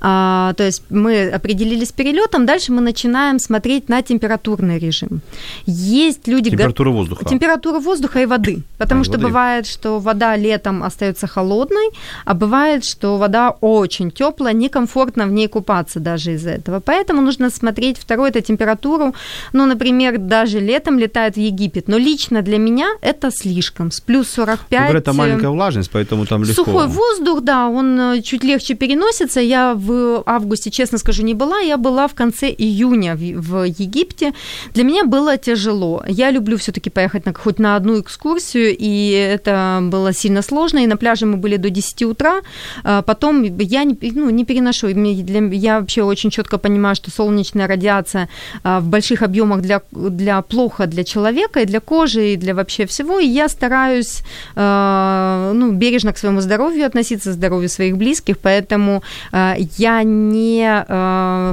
[0.00, 5.20] А, то есть мы определились с перелетом, дальше мы начинаем смотреть на температурный режим.
[5.66, 6.50] Есть люди...
[6.50, 7.24] Температура воздуха.
[7.24, 9.26] Температура воздуха и воды, потому а, что воды.
[9.26, 11.90] бывает, что вода летом остается холодной,
[12.24, 16.80] а бывает, что вода очень теплая, некомфортно в ней купаться даже из-за этого.
[16.80, 17.98] Поэтому нужно смотреть.
[17.98, 19.14] Второе– это температуру.
[19.52, 21.88] Ну, например, даже летом летают в Египет.
[21.88, 23.90] Но лично для меня это слишком.
[23.90, 24.80] С плюс 45.
[24.80, 26.64] Ну, говорят, маленькая влажность, поэтому там легко.
[26.64, 29.40] Сухой воздух, да, он э, чуть легче переносится.
[29.40, 31.58] Я в августе, честно скажу, не была.
[31.58, 34.32] Я была в конце июня в, Египте.
[34.74, 36.02] Для меня было тяжело.
[36.08, 40.78] Я люблю все таки поехать на, хоть на одну экскурсию, и это было сильно сложно.
[40.78, 42.40] И на пляже мы были до 10 утра.
[42.84, 44.88] А потом я не, ну, не переношу.
[44.88, 48.28] Я вообще очень четко понимаю, что солнечная радиация
[48.62, 52.86] а, в больших объемах для, для плохо для человека и для кожи, и для вообще
[52.86, 53.18] всего.
[53.18, 54.22] И я стараюсь
[54.56, 60.84] а, ну, бережно к своему здоровью относиться, здоровью своих близких, поэтому а, я не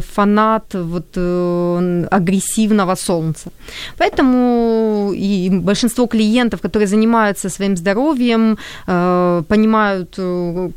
[0.02, 3.50] фанат вот, э, агрессивного солнца.
[3.98, 10.70] Поэтому и большинство клиентов, которые занимаются своим здоровьем, понимают, э,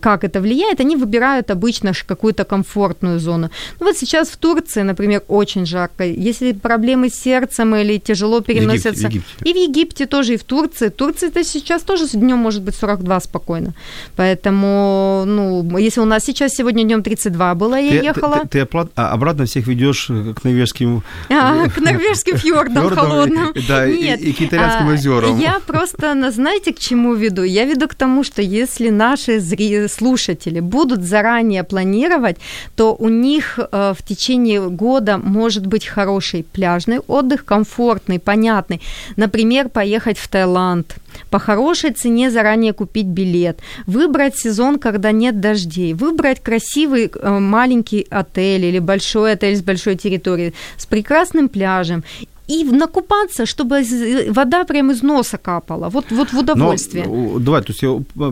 [0.00, 3.50] как это влияет, они выбирают обычно какую-то комфортную зону.
[3.80, 6.04] Ну вот сейчас в Турции, например, очень жарко.
[6.04, 9.08] Если проблемы с сердцем или тяжело переносятся...
[9.08, 9.50] Египте, Египте.
[9.50, 10.92] И в Египте тоже, и в Турции.
[11.28, 13.74] Это сейчас тоже днем может быть 42 спокойно.
[14.16, 18.40] Поэтому, ну, если у нас сейчас сегодня днем 32 было, я ты, ехала...
[18.40, 21.02] Ты, ты, ты а, обратно всех ведешь к норвежским...
[21.30, 23.52] А, к норвежским фьордам холодным.
[23.68, 25.38] Да, Нет, и, и к итальянским а, озерам.
[25.38, 27.42] Я просто, знаете, к чему веду?
[27.42, 32.36] Я веду к тому, что если наши зрители слушатели будут заранее заранее планировать,
[32.76, 38.80] то у них э, в течение года может быть хороший пляжный отдых, комфортный, понятный.
[39.16, 40.96] Например, поехать в Таиланд,
[41.30, 48.06] по хорошей цене заранее купить билет, выбрать сезон, когда нет дождей, выбрать красивый э, маленький
[48.10, 52.02] отель или большой отель с большой территорией, с прекрасным пляжем
[52.48, 53.82] и накупаться, чтобы
[54.30, 55.88] вода прямо из носа капала.
[55.88, 57.06] Вот, вот в удовольствие.
[57.06, 57.80] Но, давай, то есть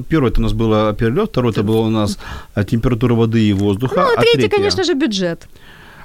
[0.09, 2.19] первое это у нас было перелет, второе это было у нас
[2.55, 3.95] э, температура воды и воздуха.
[3.97, 5.49] Ну, а третье, третье, конечно же, бюджет.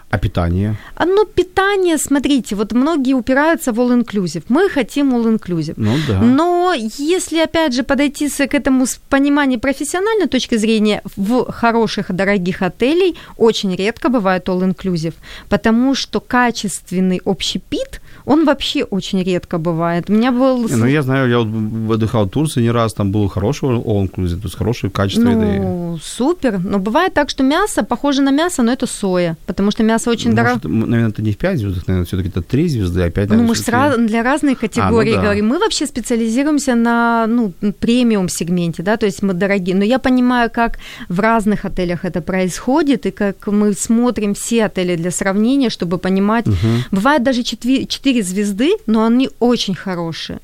[0.09, 0.77] А питание?
[0.95, 4.43] А, ну, питание, смотрите, вот многие упираются в all-inclusive.
[4.49, 5.73] Мы хотим all-inclusive.
[5.77, 6.21] Ну да.
[6.21, 12.61] Но если, опять же, подойти к этому с понимания профессиональной точки зрения, в хороших, дорогих
[12.61, 15.15] отелей очень редко бывает all-inclusive,
[15.49, 20.09] потому что качественный общепит– он вообще очень редко бывает.
[20.09, 20.67] У меня был...
[20.67, 24.03] Не, ну, я знаю, я вот отдыхал в Турции не раз, там был хороший all
[24.03, 26.01] inclusive, то есть хорошее качество ну, еды.
[26.03, 26.59] супер.
[26.59, 30.31] Но бывает так, что мясо похоже на мясо, но это соя, потому что мясо очень
[30.31, 30.85] Может, дорого.
[30.85, 33.55] наверное, это не в 5 звезд, наверное, все-таки это 3 звезды, а 5, Ну, мы
[33.55, 35.23] же раз, для разных категорий а, ну, да.
[35.23, 35.47] говорим.
[35.47, 39.75] Мы вообще специализируемся на ну, премиум сегменте, да, то есть мы дорогие.
[39.75, 40.79] Но я понимаю, как
[41.09, 46.47] в разных отелях это происходит, и как мы смотрим все отели для сравнения, чтобы понимать.
[46.47, 46.55] Угу.
[46.91, 50.39] Бывает даже 4, 4 звезды, но они очень хорошие.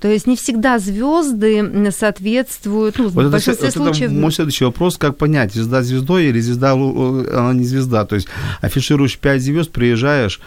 [0.00, 4.10] То есть не всегда звезды соответствуют, ну, вот в большинстве это, случаев...
[4.10, 8.04] Это мой следующий вопрос, как понять, звезда звездой или звезда, она не звезда.
[8.04, 8.28] То есть
[8.60, 10.40] афишируешь 5 звезд, приезжаешь,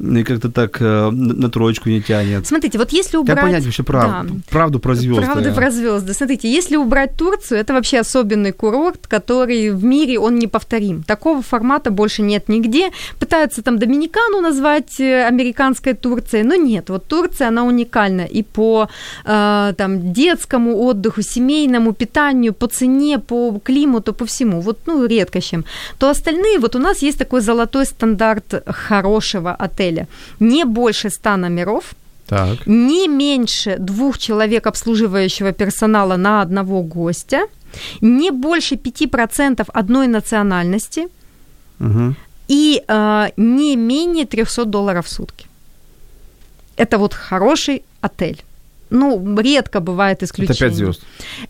[0.00, 2.46] и как-то так э, на троечку не тянет.
[2.46, 3.36] Смотрите, вот если убрать...
[3.36, 4.40] Как понять вообще правду, да.
[4.48, 5.26] правду про звезды?
[5.26, 6.14] Правду про звезды.
[6.14, 11.02] Смотрите, если убрать Турцию, это вообще особенный курорт, который в мире, он неповторим.
[11.02, 12.90] Такого формата больше нет нигде.
[13.18, 16.88] Пытаются там Доминикану назвать э, американской Турцией, но нет.
[16.88, 18.88] Вот Турция, она уникальна и по
[19.24, 24.60] э, там, детскому отдыху, семейному питанию, по цене, по климату, по всему.
[24.60, 25.64] Вот, ну, редко чем.
[25.98, 30.06] То остальные, вот у нас есть такой золотой стандарт хорошего отеля отеля
[30.40, 31.94] не больше 100 номеров,
[32.26, 32.66] так.
[32.66, 37.40] не меньше двух человек обслуживающего персонала на одного гостя,
[38.00, 41.08] не больше 5% одной национальности
[41.80, 42.14] угу.
[42.48, 45.46] и э, не менее 300 долларов в сутки.
[46.76, 48.42] Это вот хороший отель
[48.90, 50.66] ну, редко бывает исключение.
[50.66, 51.02] Это 5 звезд.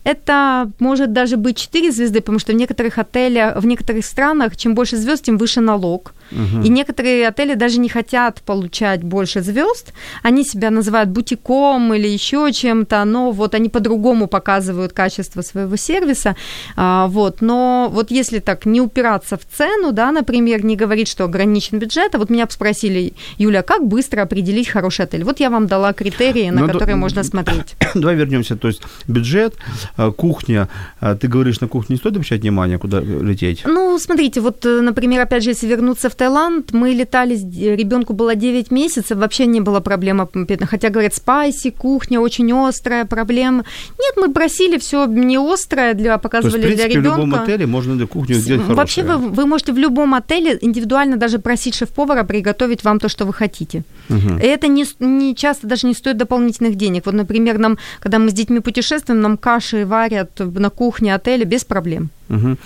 [0.03, 4.75] Это может даже быть 4 звезды, потому что в некоторых отелях, в некоторых странах, чем
[4.75, 6.13] больше звезд, тем выше налог.
[6.31, 6.63] Угу.
[6.63, 9.93] И некоторые отели даже не хотят получать больше звезд.
[10.23, 16.35] Они себя называют бутиком или еще чем-то, но вот они по-другому показывают качество своего сервиса.
[16.75, 17.41] А, вот.
[17.41, 22.15] Но вот если так не упираться в цену, да, например, не говорить, что ограничен бюджет,
[22.15, 25.23] а вот меня спросили, Юля, как быстро определить хороший отель?
[25.23, 27.75] Вот я вам дала критерии, на ну, которые можно смотреть.
[27.95, 28.55] Давай вернемся.
[28.55, 29.55] То есть бюджет,
[29.97, 30.67] э, кухня.
[31.01, 33.63] Э, ты говоришь, на кухне не стоит обращать внимание, куда лететь?
[33.65, 37.35] Ну, смотрите, вот, э, например, опять же, если вернуться в Таиланд, мы летали,
[37.75, 40.29] ребенку было 9 месяцев, вообще не было проблем.
[40.69, 43.65] Хотя, говорят, спайси, кухня очень острая, проблема.
[43.99, 47.15] Нет, мы просили все не острое, для, показывали То есть, в принципе, для ребенка.
[47.15, 48.77] в любом отеле можно для кухни сделать хорошее.
[48.77, 53.25] Вообще вы, вы можете в любом отеле индивидуально даже просить шеф-повара приготовить вам то, что
[53.25, 53.83] вы хотите.
[54.09, 54.37] Угу.
[54.43, 57.07] И это не, не часто даже не стоит дополнительных денег.
[57.07, 61.63] Вот, например, нам, когда мы с детьми путешествуем, нам каши варят на кухне отеля без
[61.65, 62.11] проблем.
[62.31, 62.57] Угу.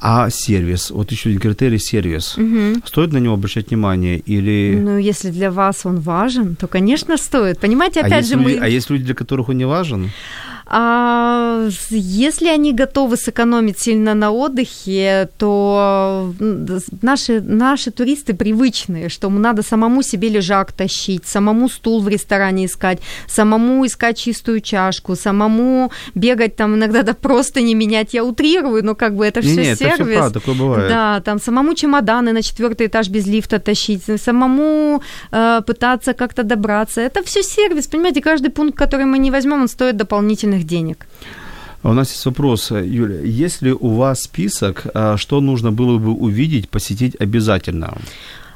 [0.00, 2.38] А сервис, вот еще критерий сервис.
[2.38, 2.86] Угу.
[2.86, 4.78] Стоит на него обращать внимание или...
[4.80, 7.60] Ну, если для вас он важен, то, конечно, стоит.
[7.60, 8.64] Понимаете, а опять а же люди, мы...
[8.64, 10.10] А есть люди, для которых он не важен?
[10.72, 16.32] А если они готовы сэкономить сильно на отдыхе, то
[17.02, 23.00] наши, наши туристы привычные, что надо самому себе лежак тащить, самому стул в ресторане искать,
[23.26, 28.14] самому искать чистую чашку, самому бегать там иногда да просто не менять.
[28.14, 29.80] Я утрирую, но как бы это все сервис.
[29.80, 30.88] Это все правда, такое бывает.
[30.88, 35.02] Да, там самому чемоданы на четвертый этаж без лифта тащить, самому
[35.32, 37.00] э, пытаться как-то добраться.
[37.00, 41.06] Это все сервис, понимаете, каждый пункт, который мы не возьмем, он стоит дополнительных дополнительных денег.
[41.82, 43.20] А у нас есть вопрос, Юля.
[43.22, 47.96] Есть ли у вас список, а, что нужно было бы увидеть, посетить обязательно?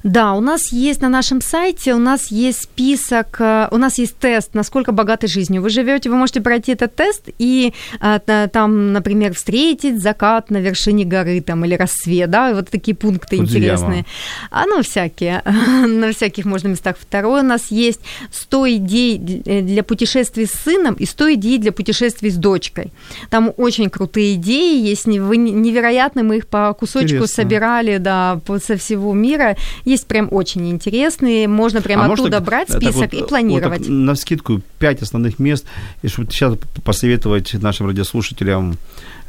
[0.04, 4.18] Да, у нас есть на нашем сайте, у нас есть список, э, у нас есть
[4.18, 6.10] тест, насколько богатой жизнью вы живете.
[6.10, 11.64] Вы можете пройти этот тест и э, там, например, встретить закат на вершине горы там,
[11.64, 13.64] или рассвет, да, вот такие пункты Фудзияма.
[13.64, 14.04] интересные.
[14.50, 15.42] А, ну, всякие,
[15.86, 16.96] на всяких можно местах.
[17.00, 22.30] Второй у нас есть 100 идей для путешествий с сыном и 100 идей для путешествий
[22.30, 22.92] с дочкой.
[23.30, 27.26] Там очень крутые идеи есть, невероятные, мы их по кусочку Интересно.
[27.26, 29.56] собирали, да, со всего мира
[29.94, 33.80] есть прям очень интересные, можно прям а оттуда так, брать список вот, и планировать.
[33.80, 35.64] Вот на скидку пять основных мест,
[36.02, 38.76] и чтобы сейчас посоветовать нашим радиослушателям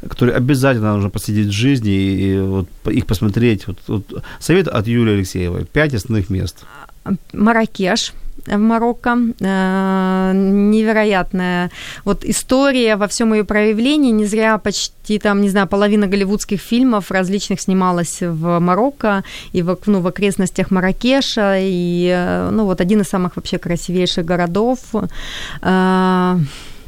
[0.06, 3.66] которые обязательно нужно посетить в жизни и, и вот их посмотреть.
[3.66, 4.24] Вот, вот.
[4.38, 5.64] Совет от Юлии Алексеевой.
[5.64, 6.64] Пять основных мест.
[7.32, 8.12] Маракеш–
[8.46, 9.18] в Марокко.
[9.40, 11.70] Э, невероятная
[12.04, 14.12] вот история во всем ее проявлении.
[14.12, 19.78] Не зря почти там, не знаю, половина голливудских фильмов различных снималась в Марокко и в,
[19.86, 21.56] ну, в окрестностях Маракеша.
[21.60, 24.78] И, э, ну, вот один из самых вообще красивейших городов
[25.62, 26.38] э,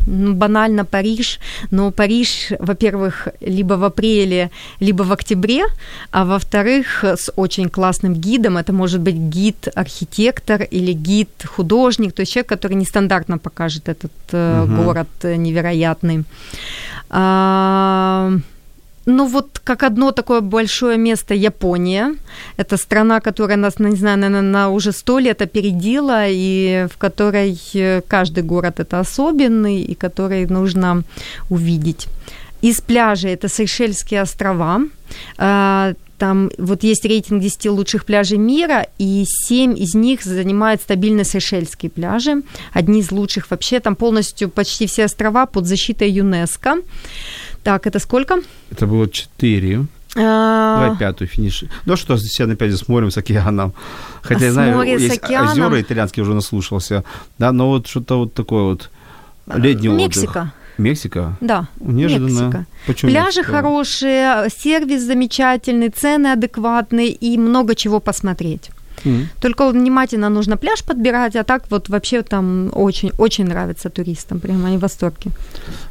[0.06, 1.40] ну, банально Париж,
[1.70, 5.64] но Париж, во-первых, либо в апреле, либо в октябре,
[6.10, 12.48] а во-вторых, с очень классным гидом, это может быть гид-архитектор или гид-художник, то есть человек,
[12.48, 14.82] который нестандартно покажет этот угу.
[14.82, 16.24] город невероятный.
[17.10, 18.32] А,
[19.08, 22.14] ну вот как одно такое большое место Япония.
[22.58, 27.58] Это страна, которая нас, не знаю, наверное, на уже сто лет опередила, и в которой
[27.74, 31.04] э, каждый город это особенный, и который нужно
[31.48, 32.06] увидеть.
[32.60, 34.80] Из пляжей это Сейшельские острова.
[35.38, 41.24] А, там вот есть рейтинг 10 лучших пляжей мира, и 7 из них занимают стабильно
[41.24, 42.42] Сейшельские пляжи.
[42.72, 43.78] Одни из лучших вообще.
[43.78, 46.78] Там полностью почти все острова под защитой ЮНЕСКО.
[47.62, 48.40] Так, это сколько?
[48.70, 49.86] Это было 4.
[50.16, 50.80] А...
[50.80, 51.64] Давай пятую финиш.
[51.84, 53.74] Ну что, все опять с морем, с океаном.
[54.22, 57.04] Хотя, я знаю, есть озера итальянские уже наслушался.
[57.38, 58.90] Да, но вот что-то вот такое вот
[59.54, 60.30] летний Мексика.
[60.40, 60.52] отдых.
[60.78, 61.36] Мексика?
[61.40, 61.68] Да.
[61.80, 62.26] Неожиданно.
[62.28, 62.66] Мексика.
[62.86, 63.52] Почему Пляжи Мексика?
[63.52, 68.70] хорошие, сервис замечательный, цены адекватные и много чего посмотреть.
[69.04, 69.26] Mm.
[69.40, 74.68] Только внимательно нужно пляж подбирать, а так вот вообще там очень, очень нравится туристам, прямо
[74.68, 75.30] они в восторге.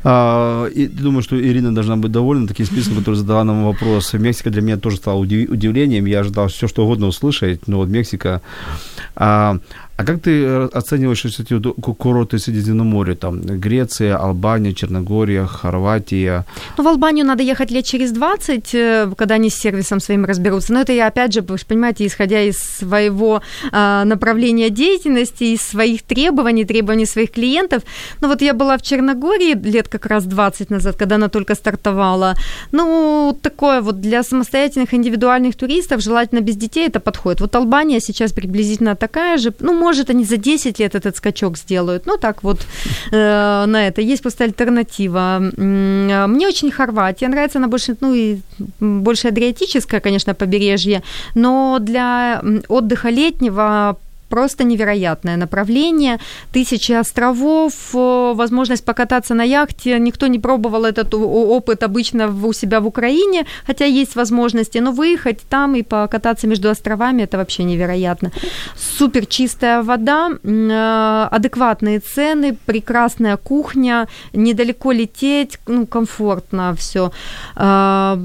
[0.04, 4.14] А, и думаю, что Ирина должна быть довольна таким списком, который задала нам вопрос.
[4.14, 8.42] Мексика для меня тоже стала удивлением, я ожидал все, что угодно услышать, но вот Мексика...
[9.16, 9.58] А,
[9.98, 11.60] а как ты э, оцениваешь эти
[11.94, 13.16] курорты Средиземноморья?
[13.16, 16.46] Там Греция, Албания, Черногория, Хорватия?
[16.78, 20.74] Ну, в Албанию надо ехать лет через 20, э, когда они с сервисом своим разберутся.
[20.74, 23.42] Но это я, опять же, же понимаете, исходя из своего
[23.72, 27.82] а, направления деятельности, из своих требований, требований своих клиентов.
[28.22, 32.36] Ну, вот я была в Черногории лет как раз 20 назад, когда она только стартовала.
[32.72, 37.42] Ну, такое вот для самостоятельных индивидуальных туристов, желательно без детей, это подходит.
[37.42, 39.54] Вот Албания сейчас приблизительно такая же.
[39.60, 42.06] Ну, может, они за 10 лет этот скачок сделают.
[42.06, 42.60] Ну, так вот
[43.12, 44.02] э, на это.
[44.02, 45.40] Есть просто альтернатива.
[46.28, 48.38] Мне очень Хорватия нравится, она больше, ну, и
[48.80, 51.02] больше адриатическое, конечно, побережье,
[51.36, 53.98] но для отдыха летнего
[54.30, 56.20] просто невероятное направление.
[56.52, 60.00] Тысячи островов, э, возможность покататься на яхте.
[60.00, 65.42] Никто не пробовал этот опыт обычно у себя в Украине, хотя есть возможности, но выехать
[65.50, 68.32] там и покататься между островами, это вообще невероятно.
[68.76, 77.12] Супер чистая вода, э, адекватные цены, прекрасная кухня, недалеко лететь, ну, комфортно все.
[77.56, 78.18] А,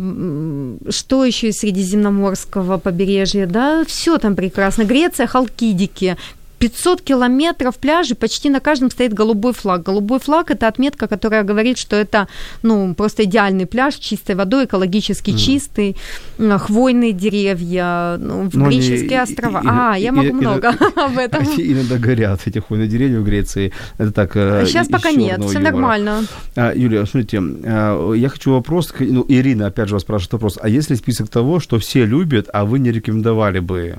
[0.91, 4.85] что еще из Средиземноморского побережья, да, все там прекрасно.
[4.85, 6.17] Греция, Халкидики, Мексике
[6.59, 9.83] 500 километров пляжей, почти на каждом стоит голубой флаг.
[9.83, 12.29] Голубой флаг– это отметка, которая говорит, что это
[12.63, 15.37] ну, просто идеальный пляж, чистой водой, экологически mm.
[15.37, 15.97] чистый,
[16.39, 19.59] хвойные деревья, ну, в Но греческие они, острова.
[19.59, 21.43] И, а, и, я могу и, много и, об этом.
[21.57, 23.73] Иногда горят эти хвойные деревья в Греции.
[23.99, 26.25] Это так Сейчас пока нет, все нормально.
[26.55, 30.69] А, Юлия, смотрите, а, я хочу вопрос, ну, Ирина опять же вас спрашивает вопрос, а
[30.69, 33.97] есть ли список того, что все любят, а вы не рекомендовали бы?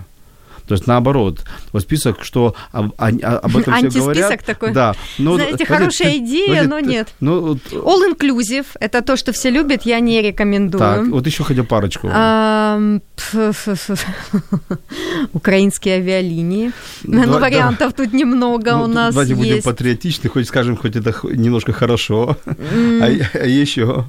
[0.73, 4.43] То есть наоборот, вот список, что об, об этом все говорят.
[4.43, 4.73] такой.
[4.73, 4.95] Да.
[5.19, 7.13] Но, Знаете, хорошая ты, идея, но нет.
[7.19, 10.79] Ну, All inclusive– это то, что все любят, я не рекомендую.
[10.79, 12.07] Так, вот еще хотя парочку.
[15.33, 16.71] Украинские авиалинии.
[17.03, 21.71] Ну, вариантов тут немного ну, у нас Давайте будем патриотичны, хоть скажем, хоть это немножко
[21.71, 22.35] хорошо.
[22.47, 24.05] А, а еще?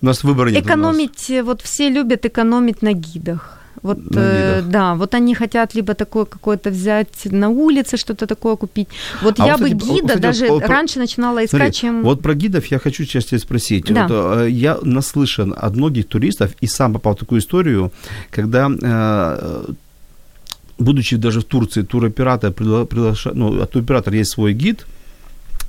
[0.00, 0.64] У нас выбора нет.
[0.64, 3.58] Экономить, вот все любят экономить на гидах.
[3.82, 8.88] Вот, э, да, вот они хотят либо такое какое-то взять на улице, что-то такое купить.
[9.22, 12.02] Вот а я вот, бы кстати, гида кстати, даже вот, раньше начинала искать, смотри, чем...
[12.02, 13.92] Вот про гидов я хочу сейчас тебя спросить.
[13.92, 14.06] Да.
[14.06, 17.92] Вот, э, я наслышан от многих туристов и сам попал в такую историю,
[18.30, 19.64] когда э,
[20.78, 24.86] будучи даже в Турции, туроператор приглашает, ну, а туроператор есть свой гид,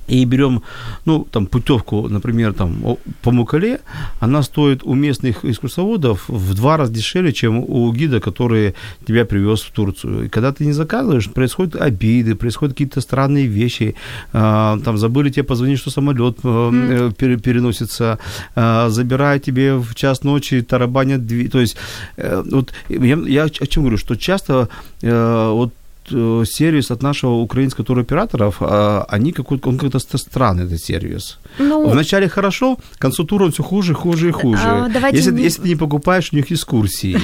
[0.06, 0.62] и берем,
[1.04, 3.80] ну, там, путевку, например, там, по Мукале,
[4.20, 8.74] она стоит у местных экскурсоводов в два раза дешевле, чем у гида, который
[9.06, 10.26] тебя привез в Турцию.
[10.26, 13.94] И когда ты не заказываешь, происходят обиды, происходят какие-то странные вещи,
[14.32, 17.40] а, там, забыли тебе позвонить, что самолет mm.
[17.40, 18.18] переносится,
[18.54, 21.76] а, забирают тебе в час ночи, тарабанят дверь, то есть,
[22.16, 24.68] э, вот, я, я о чем говорю, что часто
[25.02, 25.72] вот
[26.08, 31.38] сервис от нашего украинского туроператоров, э, они какой-то, он как-то странный, этот сервис.
[31.58, 34.62] Ну, Вначале хорошо, к концу тура он все хуже, хуже и хуже.
[34.64, 35.42] А, если, не...
[35.42, 37.18] если ты не покупаешь у них экскурсии.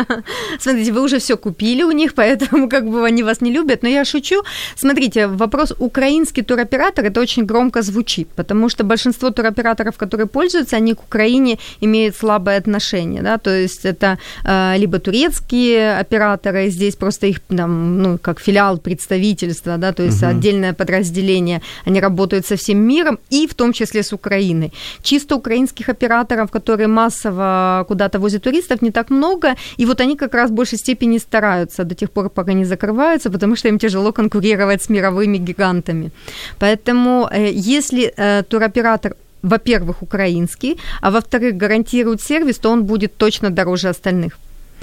[0.60, 3.82] Смотрите, вы уже все купили у них, поэтому как бы они вас не любят.
[3.82, 4.42] Но я шучу.
[4.76, 10.94] Смотрите, вопрос украинский туроператор, это очень громко звучит, потому что большинство туроператоров, которые пользуются, они
[10.94, 13.22] к Украине имеют слабое отношение.
[13.22, 13.38] Да?
[13.38, 19.76] То есть это э, либо турецкие операторы, здесь просто их там, ну, как филиал представительства,
[19.76, 20.30] да, то есть угу.
[20.30, 24.72] отдельное подразделение, они работают со всем миром и в том числе с Украиной.
[25.02, 30.34] Чисто украинских операторов, которые массово куда-то возят туристов, не так много, и вот они как
[30.34, 34.12] раз в большей степени стараются до тех пор, пока не закрываются, потому что им тяжело
[34.12, 36.10] конкурировать с мировыми гигантами.
[36.58, 43.50] Поэтому э, если э, туроператор во-первых, украинский, а во-вторых, гарантирует сервис, то он будет точно
[43.50, 44.38] дороже остальных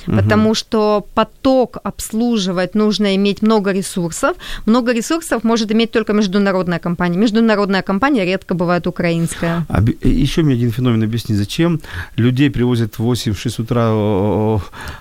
[0.08, 0.18] угу.
[0.18, 4.36] потому что поток обслуживать нужно иметь много ресурсов.
[4.66, 7.18] Много ресурсов может иметь только международная компания.
[7.18, 9.66] Международная компания редко бывает украинская.
[9.70, 11.80] А, еще мне один феномен объясни, зачем
[12.18, 13.91] людей привозят в 8-6 утра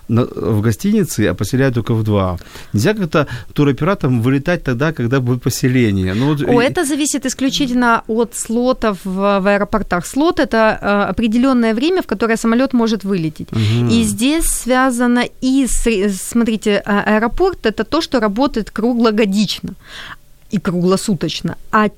[0.08, 2.38] в гостинице, а поселяют только в 2?
[2.72, 6.14] Нельзя как-то туроператорам вылетать тогда, когда будет поселение?
[6.14, 6.42] Ну, вот...
[6.42, 10.06] О, это зависит исключительно от слотов в, в аэропортах.
[10.06, 13.48] Слот– это э, определенное время, в которое самолет может вылететь.
[13.52, 13.90] Угу.
[13.90, 19.74] И здесь связано связано и с, смотрите, а, аэропорт это то, что работает круглогодично
[20.52, 21.88] и круглосуточно, а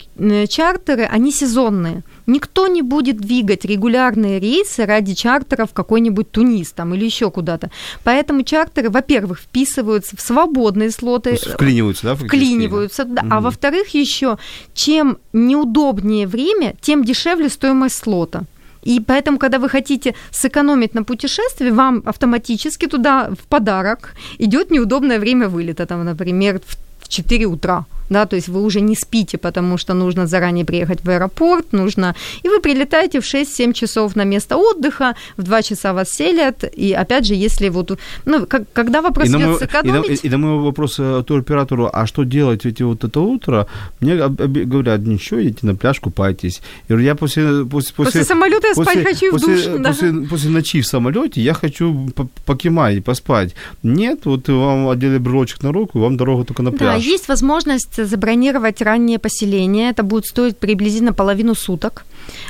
[0.49, 2.03] чартеры, они сезонные.
[2.27, 7.71] Никто не будет двигать регулярные рейсы ради чартера в какой-нибудь Тунис там или еще куда-то.
[8.05, 11.37] Поэтому чартеры, во-первых, вписываются в свободные слоты.
[11.37, 12.15] Вклиниваются, да?
[12.15, 13.23] Вклиниваются, да.
[13.23, 13.29] Угу.
[13.31, 14.39] А во-вторых, еще,
[14.73, 18.45] чем неудобнее время, тем дешевле стоимость слота.
[18.89, 25.19] И поэтому, когда вы хотите сэкономить на путешествии, вам автоматически туда в подарок идет неудобное
[25.19, 29.79] время вылета, там, например, в 4 утра да, то есть вы уже не спите, потому
[29.79, 34.57] что нужно заранее приехать в аэропорт, нужно, и вы прилетаете в 6-7 часов на место
[34.57, 39.29] отдыха, в 2 часа вас селят, и опять же, если вот, ну, как, когда вопрос
[39.29, 40.25] и идет мой, сэкономить...
[40.25, 43.67] И, на мой вопрос э, туроператору, а что делать эти вот это утро,
[44.01, 46.61] мне говорят, ничего, идите на пляж, купайтесь.
[46.89, 47.65] Я говорю, я после...
[47.65, 49.89] После, после, самолета я после, спать хочу после, в душ, после, да.
[49.91, 52.11] после, после ночи в самолете я хочу
[52.45, 53.55] покемать, поспать.
[53.83, 57.03] Нет, вот вам одели брелочек на руку, вам дорога только на пляж.
[57.03, 59.91] Да, есть возможность забронировать раннее поселение.
[59.91, 62.05] Это будет стоить приблизительно половину суток.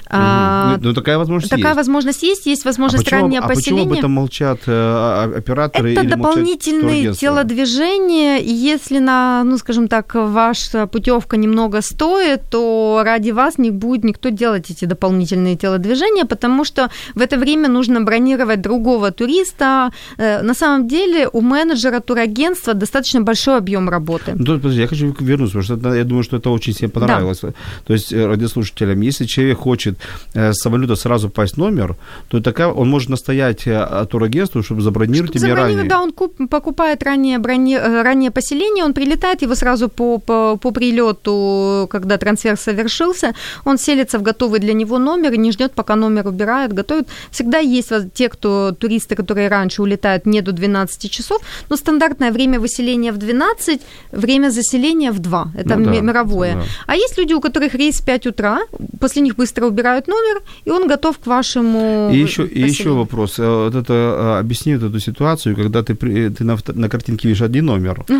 [0.06, 1.76] А, ну, ну, такая возможность такая есть.
[1.76, 2.46] возможность есть.
[2.46, 3.84] Есть возможность а почему, раннее а поселение.
[3.84, 5.92] почему об этом молчат э, операторы?
[5.92, 8.38] Это дополнительные телодвижения.
[8.38, 14.04] И если, на, ну, скажем так, ваша путевка немного стоит, то ради вас не будет
[14.04, 19.90] никто делать эти дополнительные телодвижения, потому что в это время нужно бронировать другого туриста.
[20.16, 24.32] Э, на самом деле у менеджера турагентства достаточно большой объем работы.
[24.34, 27.40] Ну, подожди, я хочу вернуться, потому что я думаю, что это очень всем понравилось.
[27.42, 27.52] Да.
[27.86, 29.98] То есть э, радиослушателям, если человек хочет
[30.34, 31.96] э, с самолета сразу попасть в номер,
[32.28, 35.84] то такая, он может настоять э, турагентству, чтобы забронировать чтобы тебе ранее.
[35.84, 40.56] Да, он куп, покупает раннее, брони, э, раннее поселение, он прилетает, его сразу по, по,
[40.56, 43.34] по прилету, когда трансфер совершился,
[43.66, 47.08] он селится в готовый для него номер и не ждет, пока номер убирает, готовит.
[47.30, 52.58] Всегда есть те, кто, туристы, которые раньше улетают не до 12 часов, но стандартное время
[52.58, 53.80] выселения в 12,
[54.12, 55.52] время заселения в 2.
[55.58, 56.54] Это ну, да, мировое.
[56.54, 56.62] Да.
[56.86, 58.60] А есть люди, у которых рейс в 5 утра,
[59.00, 63.38] после них быстро убирают номер, и он готов к вашему И еще, и еще вопрос.
[63.38, 67.42] Э, вот это, э, объясни вот эту ситуацию, когда ты, ты на, на картинке видишь
[67.42, 68.04] один номер.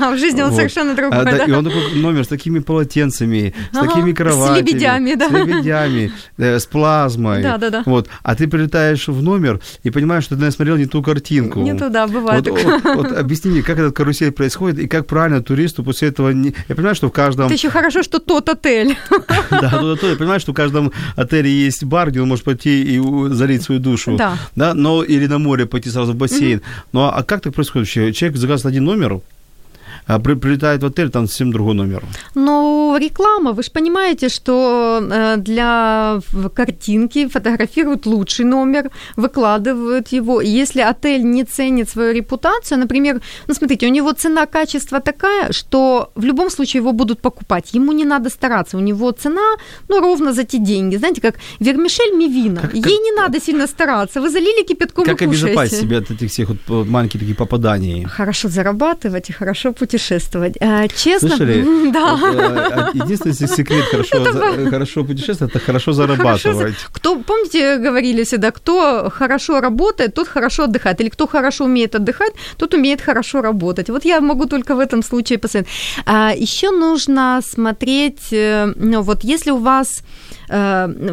[0.00, 0.56] А в жизни он вот.
[0.56, 1.44] совершенно другой, а, да?
[1.44, 4.66] И он такой номер с такими полотенцами, с такими кроватями.
[4.66, 5.28] С лебедями, да.
[5.28, 7.42] С лебедями, э, с плазмой.
[7.42, 7.82] Да, да, да.
[7.86, 8.08] Вот.
[8.22, 11.60] А ты прилетаешь в номер и понимаешь, что ты насмотрел не ту картинку.
[11.60, 12.46] Не туда, бывает.
[12.48, 16.30] Вот, вот, вот объясни мне, как этот карусель происходит, и как правильно туристу после этого...
[16.30, 16.54] Не...
[16.68, 17.46] Я понимаю, что в каждом...
[17.46, 18.96] Это еще хорошо, что тот отель.
[19.50, 20.10] Да, тот отель.
[20.10, 20.79] Я понимаю, что в каждом
[21.16, 24.16] отеле есть бар, где он может пойти и залить свою душу.
[24.16, 24.38] Да.
[24.56, 24.74] да?
[24.74, 26.58] Но, или на море пойти сразу в бассейн.
[26.58, 26.64] Угу.
[26.92, 28.12] Ну, а как так происходит вообще?
[28.12, 29.20] Человек заказывает один номер, а
[30.18, 32.02] прилетает в отель, там совсем другой номер.
[32.34, 36.20] Ну, реклама, вы же понимаете, что э, для
[36.54, 40.40] картинки фотографируют лучший номер, выкладывают его.
[40.40, 46.24] Если отель не ценит свою репутацию, например, ну, смотрите, у него цена-качество такая, что в
[46.24, 47.74] любом случае его будут покупать.
[47.74, 49.56] Ему не надо стараться, у него цена,
[49.88, 50.96] ну, ровно за те деньги.
[50.96, 52.60] Знаете, как вермишель мивина.
[52.60, 54.20] Как, Ей как, не надо сильно стараться.
[54.20, 58.04] Вы залили кипятком Как обезопасить себя от этих всех вот маленьких таких попаданий?
[58.04, 60.56] Хорошо зарабатывать и хорошо путешествовать путешествовать.
[60.60, 61.90] А, честно, Слышали?
[61.92, 62.16] да.
[62.16, 66.74] Вот, э, единственный секрет хорошо, за- хорошо путешествовать, это хорошо зарабатывать.
[66.92, 71.00] Кто, помните, говорили всегда, кто хорошо работает, тот хорошо отдыхает.
[71.00, 73.90] Или кто хорошо умеет отдыхать, тот умеет хорошо работать.
[73.90, 75.76] Вот я могу только в этом случае посоветовать.
[76.06, 80.02] А, еще нужно смотреть, э, ну вот если у вас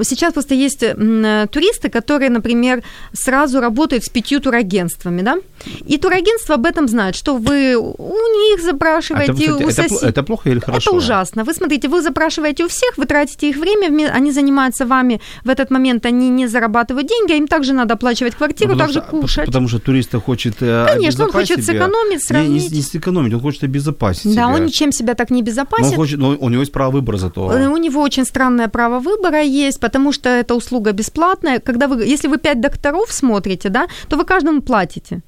[0.03, 2.81] сейчас просто есть м, туристы, которые, например,
[3.13, 5.37] сразу работают с пятью турагентствами, да,
[5.85, 8.15] и турагентство об этом знает, что вы у
[8.49, 10.89] них А запрашиваете, Это, кстати, у это, сосед- пл- это плохо или хорошо?
[10.89, 11.43] это ужасно.
[11.43, 15.71] Вы смотрите, вы запрашиваете у всех, вы тратите их время, они занимаются вами в этот
[15.71, 19.45] момент, они не зарабатывают деньги, а им также надо оплачивать квартиру, потому также что- кушать.
[19.45, 21.73] Потому что турист хочет э, Конечно, он хочет себя.
[21.73, 22.71] сэкономить, Не- Не, сравнить.
[22.71, 24.47] не сэкономить, он хочет обезопасить Да, себя.
[24.47, 25.85] он ничем себя так не Но, безопасен.
[25.89, 27.51] он хочет, но у него есть право выбора зато.
[27.51, 31.59] Э, У него очень странное право выбора есть, потому что эта услуга бесплатная.
[31.59, 35.21] Когда вы, если вы пять докторов смотрите, да, то вы каждому платите.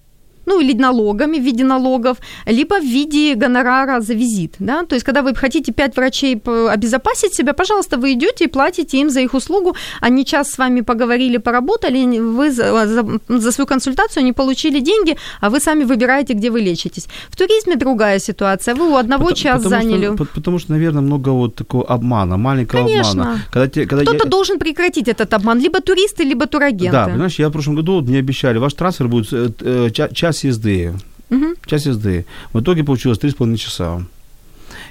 [0.49, 5.05] Ну, или налогами в виде налогов, либо в виде гонорара за визит, да, то есть,
[5.05, 9.19] когда вы хотите пять врачей п- обезопасить себя, пожалуйста, вы идете и платите им за
[9.21, 13.05] их услугу, они час с вами поговорили, поработали, вы за, за,
[13.39, 17.07] за свою консультацию не получили деньги, а вы сами выбираете, где вы лечитесь.
[17.29, 20.05] В туризме другая ситуация, вы у одного Потому- час потому заняли.
[20.05, 23.21] Что, по- потому что, наверное, много вот такого обмана, маленького Конечно.
[23.21, 23.39] обмана.
[23.53, 26.91] Когда те, когда Кто-то я- должен прекратить этот обман, либо туристы, либо турагенты.
[26.91, 30.09] Да, понимаешь, я в прошлом году вот мне обещали, ваш трансфер будет э, э, ча-
[30.39, 30.93] час езды.
[31.29, 31.55] Мгм.
[31.65, 32.25] Час езды.
[32.53, 34.05] В итоге получилось 3,5 часа.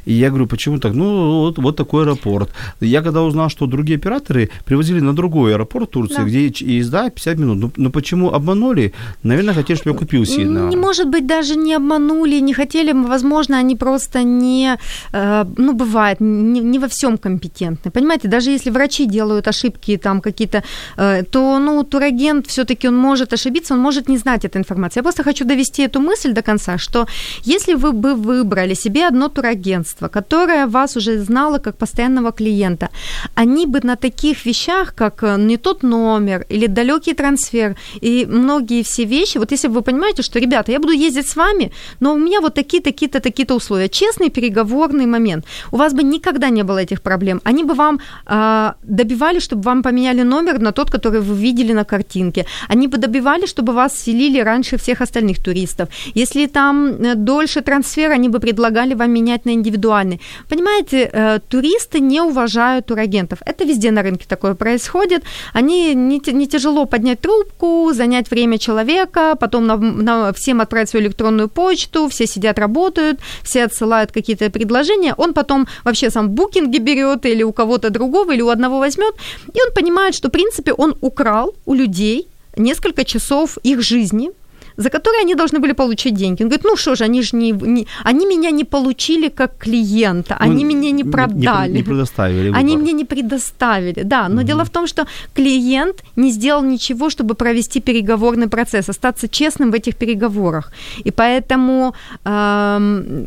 [0.09, 0.95] И я говорю, почему так?
[0.95, 2.49] Ну, вот, вот такой аэропорт.
[2.81, 6.25] Я когда узнал, что другие операторы привозили на другой аэропорт Турции, Да.
[6.25, 6.47] где
[6.79, 7.59] езда 50 минут.
[7.59, 8.93] Ну, ну почему обманули?
[9.23, 10.69] Наверное, хотели, чтобы я купил сильно.
[10.71, 14.79] Не может быть, даже не обманули, не хотели, возможно, они просто не,
[15.13, 17.91] э, ну, бывает, не, не во всем компетентны.
[17.91, 20.63] Понимаете, даже если врачи делают ошибки там какие-то,
[20.97, 25.01] э, то, ну, турагент все-таки он может ошибиться, он может не знать этой информации.
[25.01, 27.07] Я просто хочу довести эту мысль до конца, что
[27.47, 32.91] если вы бы выбрали себе одно турагентство, которое вас уже знало как постоянного клиента,
[33.35, 38.83] они бы на таких вещах, как э, не тот номер или далекий трансфер и многие
[38.83, 42.19] все вещи, вот если вы понимаете, что, ребята, я буду ездить с вами, но у
[42.19, 43.89] меня вот такие, такие-то, такие-то условия.
[43.89, 45.45] Честный переговорный момент.
[45.73, 47.41] У вас бы никогда не было этих проблем.
[47.45, 51.85] Они бы вам а, добивали, чтобы вам поменяли номер на тот, который вы видели на
[51.85, 52.47] картинке.
[52.69, 55.89] Они бы добивали, чтобы вас селили раньше всех остальных туристов.
[56.15, 59.88] Если там э, дольше трансфер, они бы предлагали вам менять на индивидуальный.
[60.49, 63.39] Понимаете, э, туристы не уважают турагентов.
[63.47, 65.23] Это везде на рынке такое происходит.
[65.53, 71.07] Они не, не тяжело поднять трубку, занять время человека, потом на, на- всем отправить свою
[71.07, 75.15] электронную почту, все сидят, работают, все отсылают какие-то предложения.
[75.17, 79.15] Он потом вообще сам букинги берет или у кого-то другого, или у одного возьмет.
[79.55, 84.31] И он понимает, что, в принципе, он украл у людей несколько часов их жизни,
[84.79, 86.43] за которые они должны были получить деньги.
[86.45, 90.37] Он говорит, ну что же, они же не, не- они меня не получили как клиента,
[90.41, 91.73] Ну, они меня не Не, продали.
[91.73, 92.83] не предоставили Они выбор.
[92.83, 94.29] мне не предоставили, да.
[94.29, 99.71] Но дело в том, что клиент не сделал ничего, чтобы провести переговорный процесс, остаться честным
[99.71, 100.73] в этих переговорах.
[101.07, 101.93] И поэтому,
[102.25, 103.27] эм,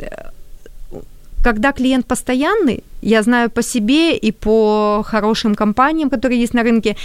[1.44, 6.96] когда клиент постоянный, я знаю по себе и по хорошим компаниям, которые есть на рынке,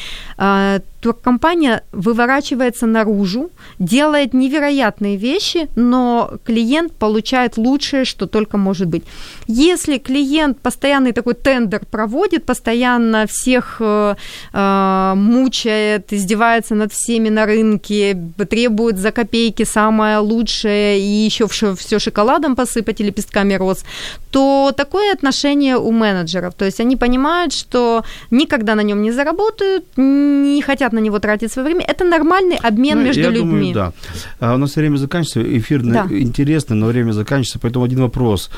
[1.06, 9.04] э, туркомпания выворачивается наружу, делает невероятные вещи, но клиент получает лучшее, что только может быть.
[9.46, 14.14] Если клиент постоянный такой тендер проводит, постоянно всех э,
[14.52, 18.16] э, мучает, издевается над всеми на рынке,
[18.50, 23.84] требует за копейки самое лучшее и еще все шоколадом посыпать и лепестками роз,
[24.30, 26.54] то такое отношение у менеджеров.
[26.54, 31.52] То есть они понимают, что никогда на нем не заработают, не хотят на него тратить
[31.52, 31.84] свое время.
[31.88, 33.72] Это нормальный обмен Ну, между я людьми.
[33.72, 33.92] Думаю, да.
[34.40, 36.06] А у нас время заканчивается, эфир Да.
[36.10, 38.50] интересный, но время заканчивается, поэтому один вопрос.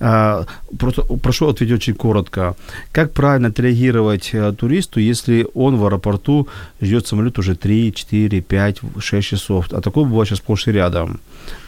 [0.00, 0.44] А,
[0.78, 2.54] просто прошу ответить очень коротко.
[2.92, 6.48] Как правильно отреагировать а, туристу, если он в аэропорту
[6.82, 9.66] ждет самолет уже 3, 4, 5, 6 часов?
[9.72, 11.20] А такое бывает сейчас сплошь и рядом.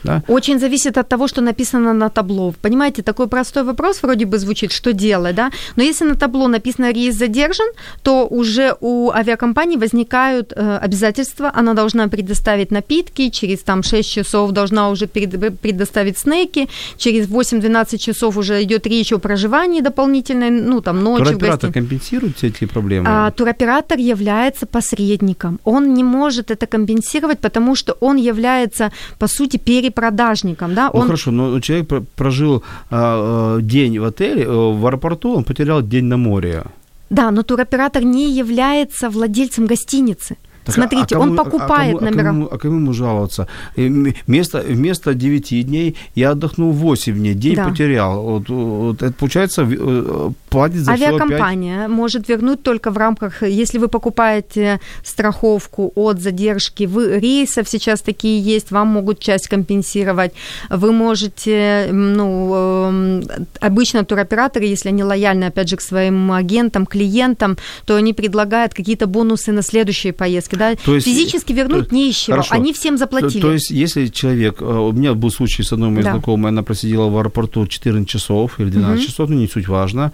[0.04, 0.22] Да?
[0.28, 2.54] Очень зависит от того, что написано на табло.
[2.62, 5.50] Понимаете, такой простой вопрос вроде бы звучит, что делать, да?
[5.76, 7.66] Но если на табло написано рейс задержан,
[8.02, 9.76] то уже у авиакомпании
[10.16, 11.50] возникают э, обязательства.
[11.54, 17.98] Она должна предоставить напитки, через там 6 часов должна уже перед- предоставить снеки, через 8-12
[17.98, 23.06] часов уже идет речь о проживании дополнительной, ну там ночью Туроператор компенсирует все эти проблемы?
[23.08, 25.58] А, туроператор является посредником.
[25.64, 30.74] Он не может это компенсировать, потому что он является, по сути, перепродажником.
[30.74, 30.90] Да?
[30.94, 35.36] Ну Он хорошо, но человек про- прожил а, а, день в отеле, э, в аэропорту,
[35.36, 36.62] он потерял день на море.
[37.10, 40.36] Да, но туроператор не является владельцем гостиницы.
[40.66, 42.28] Так, Смотрите, а кому- он покупает а кому, номера.
[42.28, 43.46] А кому, а кому ему жаловаться?
[43.76, 47.68] Вместо, вместо 9 дней я отдохнул 8 дней, день Да.
[47.68, 48.20] потерял.
[48.20, 50.92] Вот, вот это получается э, платит за.
[50.92, 58.00] Авиакомпания может вернуть только в рамках, если вы покупаете страховку от задержки вы, рейсов, сейчас
[58.00, 60.32] такие есть, вам могут часть компенсировать.
[60.68, 63.22] Вы можете, ну, эм,
[63.60, 69.06] обычно туроператоры, если они лояльны, опять же, к своим агентам, клиентам, то они предлагают какие-то
[69.06, 70.55] бонусы на следующие поездки.
[70.56, 70.74] Да?
[70.84, 72.54] То есть, Физически вернуть то- чего, хорошо.
[72.54, 73.40] они всем заплатили.
[73.40, 76.12] То, то есть, если человек, э, у меня был случай с одной моей Да.
[76.12, 79.06] знакомой, она просидела в аэропорту 14 часов или 12 Мгм.
[79.08, 80.10] часов, ну не суть важно,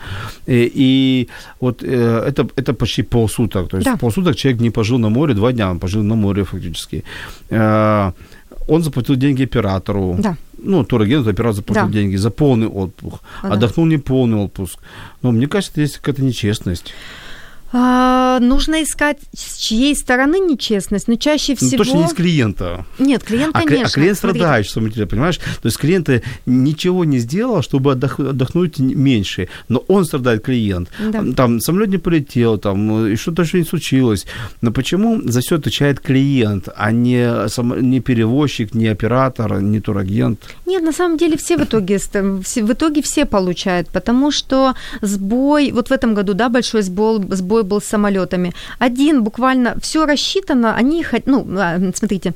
[0.46, 1.28] и, и
[1.60, 3.96] вот э, это, это почти полсуток, то есть Да.
[3.96, 7.04] полсуток человек не пожил на море, два дня он пожил на море фактически.
[7.50, 8.12] Э,
[8.68, 10.36] Он заплатил деньги оператору, Да.
[10.64, 11.92] ну, турагенту оператор заплатил Да.
[11.92, 13.54] деньги за полный отпуск, А, да.
[13.54, 14.78] отдохнул не полный отпуск.
[15.22, 16.94] Но мне кажется, это есть какая-то нечестность.
[17.72, 21.84] А, нужно искать, с чьей стороны нечестность, но чаще Ну, всего...
[21.84, 22.84] точно не с клиента.
[22.98, 23.86] Нет, клиент, А, конечно.
[23.86, 25.38] а клиент страдает, что мы понимаешь?
[25.38, 30.90] То есть клиент э, ничего не сделал, чтобы отдох- отдохнуть меньше, но он страдает, клиент.
[31.12, 31.22] Да.
[31.36, 34.26] Там самолет не полетел, там э, и что-то что не случилось.
[34.60, 40.38] Но почему за все отвечает клиент, а не, сам- не перевозчик, не оператор, не турагент?
[40.66, 45.88] Нет, на самом деле все в итоге, в итоге все получают, потому что сбой, вот
[45.88, 48.52] в этом году, да, большой сбой, сбой был с самолетами.
[48.78, 52.32] Один буквально все рассчитано, они, ну, а, смотрите,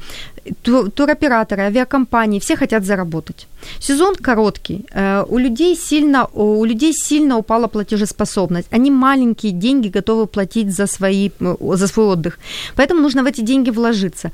[0.63, 3.47] ту- туроператоры, авиакомпании, все хотят заработать.
[3.81, 8.69] Сезон короткий, э, у людей сильно, у людей сильно упала платежеспособность.
[8.73, 12.39] Они маленькие деньги готовы платить за, свои, э, за свой отдых.
[12.77, 14.31] Поэтому нужно в эти деньги вложиться.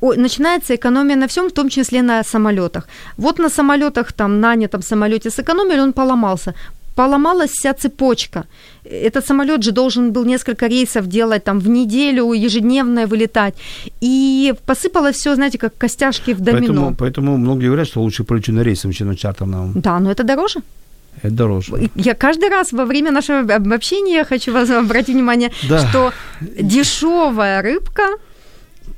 [0.00, 2.86] Начинается экономия на всем, в том числе на самолетах.
[3.16, 6.54] Вот на самолетах, там, нанятом самолете сэкономили, он поломался.
[6.94, 8.44] Поломалась вся цепочка.
[8.90, 13.54] Этот самолет же должен был несколько рейсов делать там в неделю, ежедневно вылетать.
[14.00, 16.66] И посыпалось все, знаете, как костяшки в домино.
[16.66, 19.72] Поэтому, поэтому многие говорят, что лучше полечу на рейсом, чем на чартерном.
[19.74, 20.60] Да, но это дороже.
[21.22, 21.90] Это дороже.
[21.94, 25.78] Я каждый раз во время нашего об- общения хочу вас обратить внимание, Да.
[25.88, 26.12] что
[26.70, 28.02] дешевая рыбка,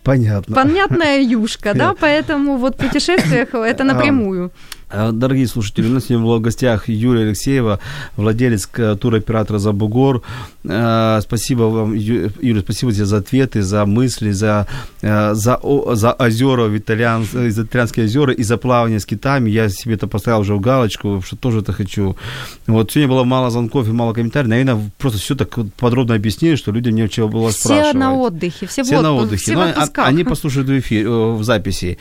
[0.03, 0.55] Понятно.
[0.57, 4.51] понятная юшка, да, поэтому вот в путешествиях это напрямую.
[4.91, 7.79] А, Дорогие слушатели, у нас сегодня в гостях Юлия Алексеева,
[8.17, 10.23] владелец к- туроператора «Забугор».
[10.58, 14.67] А, Спасибо вам, Юля, спасибо тебе за ответы, за мысли, за,
[15.03, 15.59] а, за,
[15.95, 19.49] за озера, в итальян, за итальянские озера и за плавание с китами.
[19.49, 22.17] Я себе это поставил уже в галочку, что тоже это хочу.
[22.67, 24.51] Вот сегодня было мало звонков и мало комментариев.
[24.51, 27.95] Наверное, просто все так подробно объяснили, что людям не чего было Все спрашивать.
[27.95, 29.43] на отдыхе, все, Все в на отдыхе.
[29.43, 30.07] все в Ну, а- отпусках.
[30.07, 31.97] они послушают в эфире, э, в записи.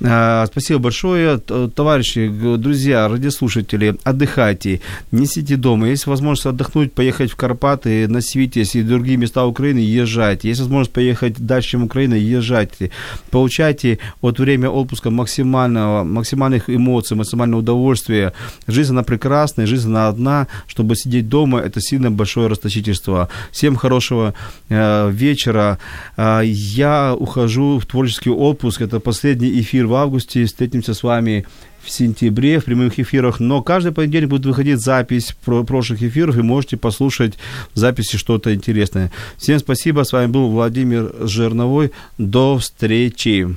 [0.00, 1.38] Спасибо большое.
[1.38, 4.80] Товарищи, друзья, радиослушатели, отдыхайте,
[5.12, 5.88] не сидите дома.
[5.88, 10.48] Есть возможность отдохнуть, поехать в Карпаты, на Свитесь и другие места Украины, езжайте.
[10.48, 12.90] Есть возможность поехать дальше, чем Украина, езжайте.
[13.30, 18.32] Получайте от время отпуска максимального, максимальных эмоций, максимального удовольствия.
[18.66, 20.46] Жизнь, она прекрасная, жизнь, она одна.
[20.66, 23.28] Чтобы сидеть дома, это сильно большое расточительство.
[23.52, 24.34] Всем хорошего
[24.68, 25.78] э, вечера.
[26.16, 28.80] Э, я ухожу в творческий отпуск.
[28.80, 30.44] Это последний эфир в августе.
[30.44, 31.46] Встретимся с вами
[31.88, 36.42] в сентябре в прямых эфирах, но каждый понедельник будет выходить запись про прошлых эфиров, и
[36.42, 37.38] можете послушать
[37.74, 39.10] в записи что-то интересное.
[39.36, 41.90] Всем спасибо, с вами был Владимир Жирновой.
[42.18, 43.48] До встречи.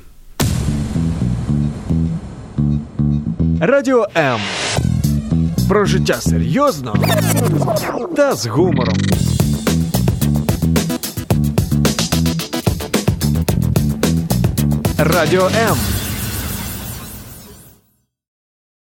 [3.59, 4.39] Радіо М.
[5.69, 6.95] Про життя серйозно
[8.15, 8.97] та з гумором.
[14.97, 16.00] Радіо М.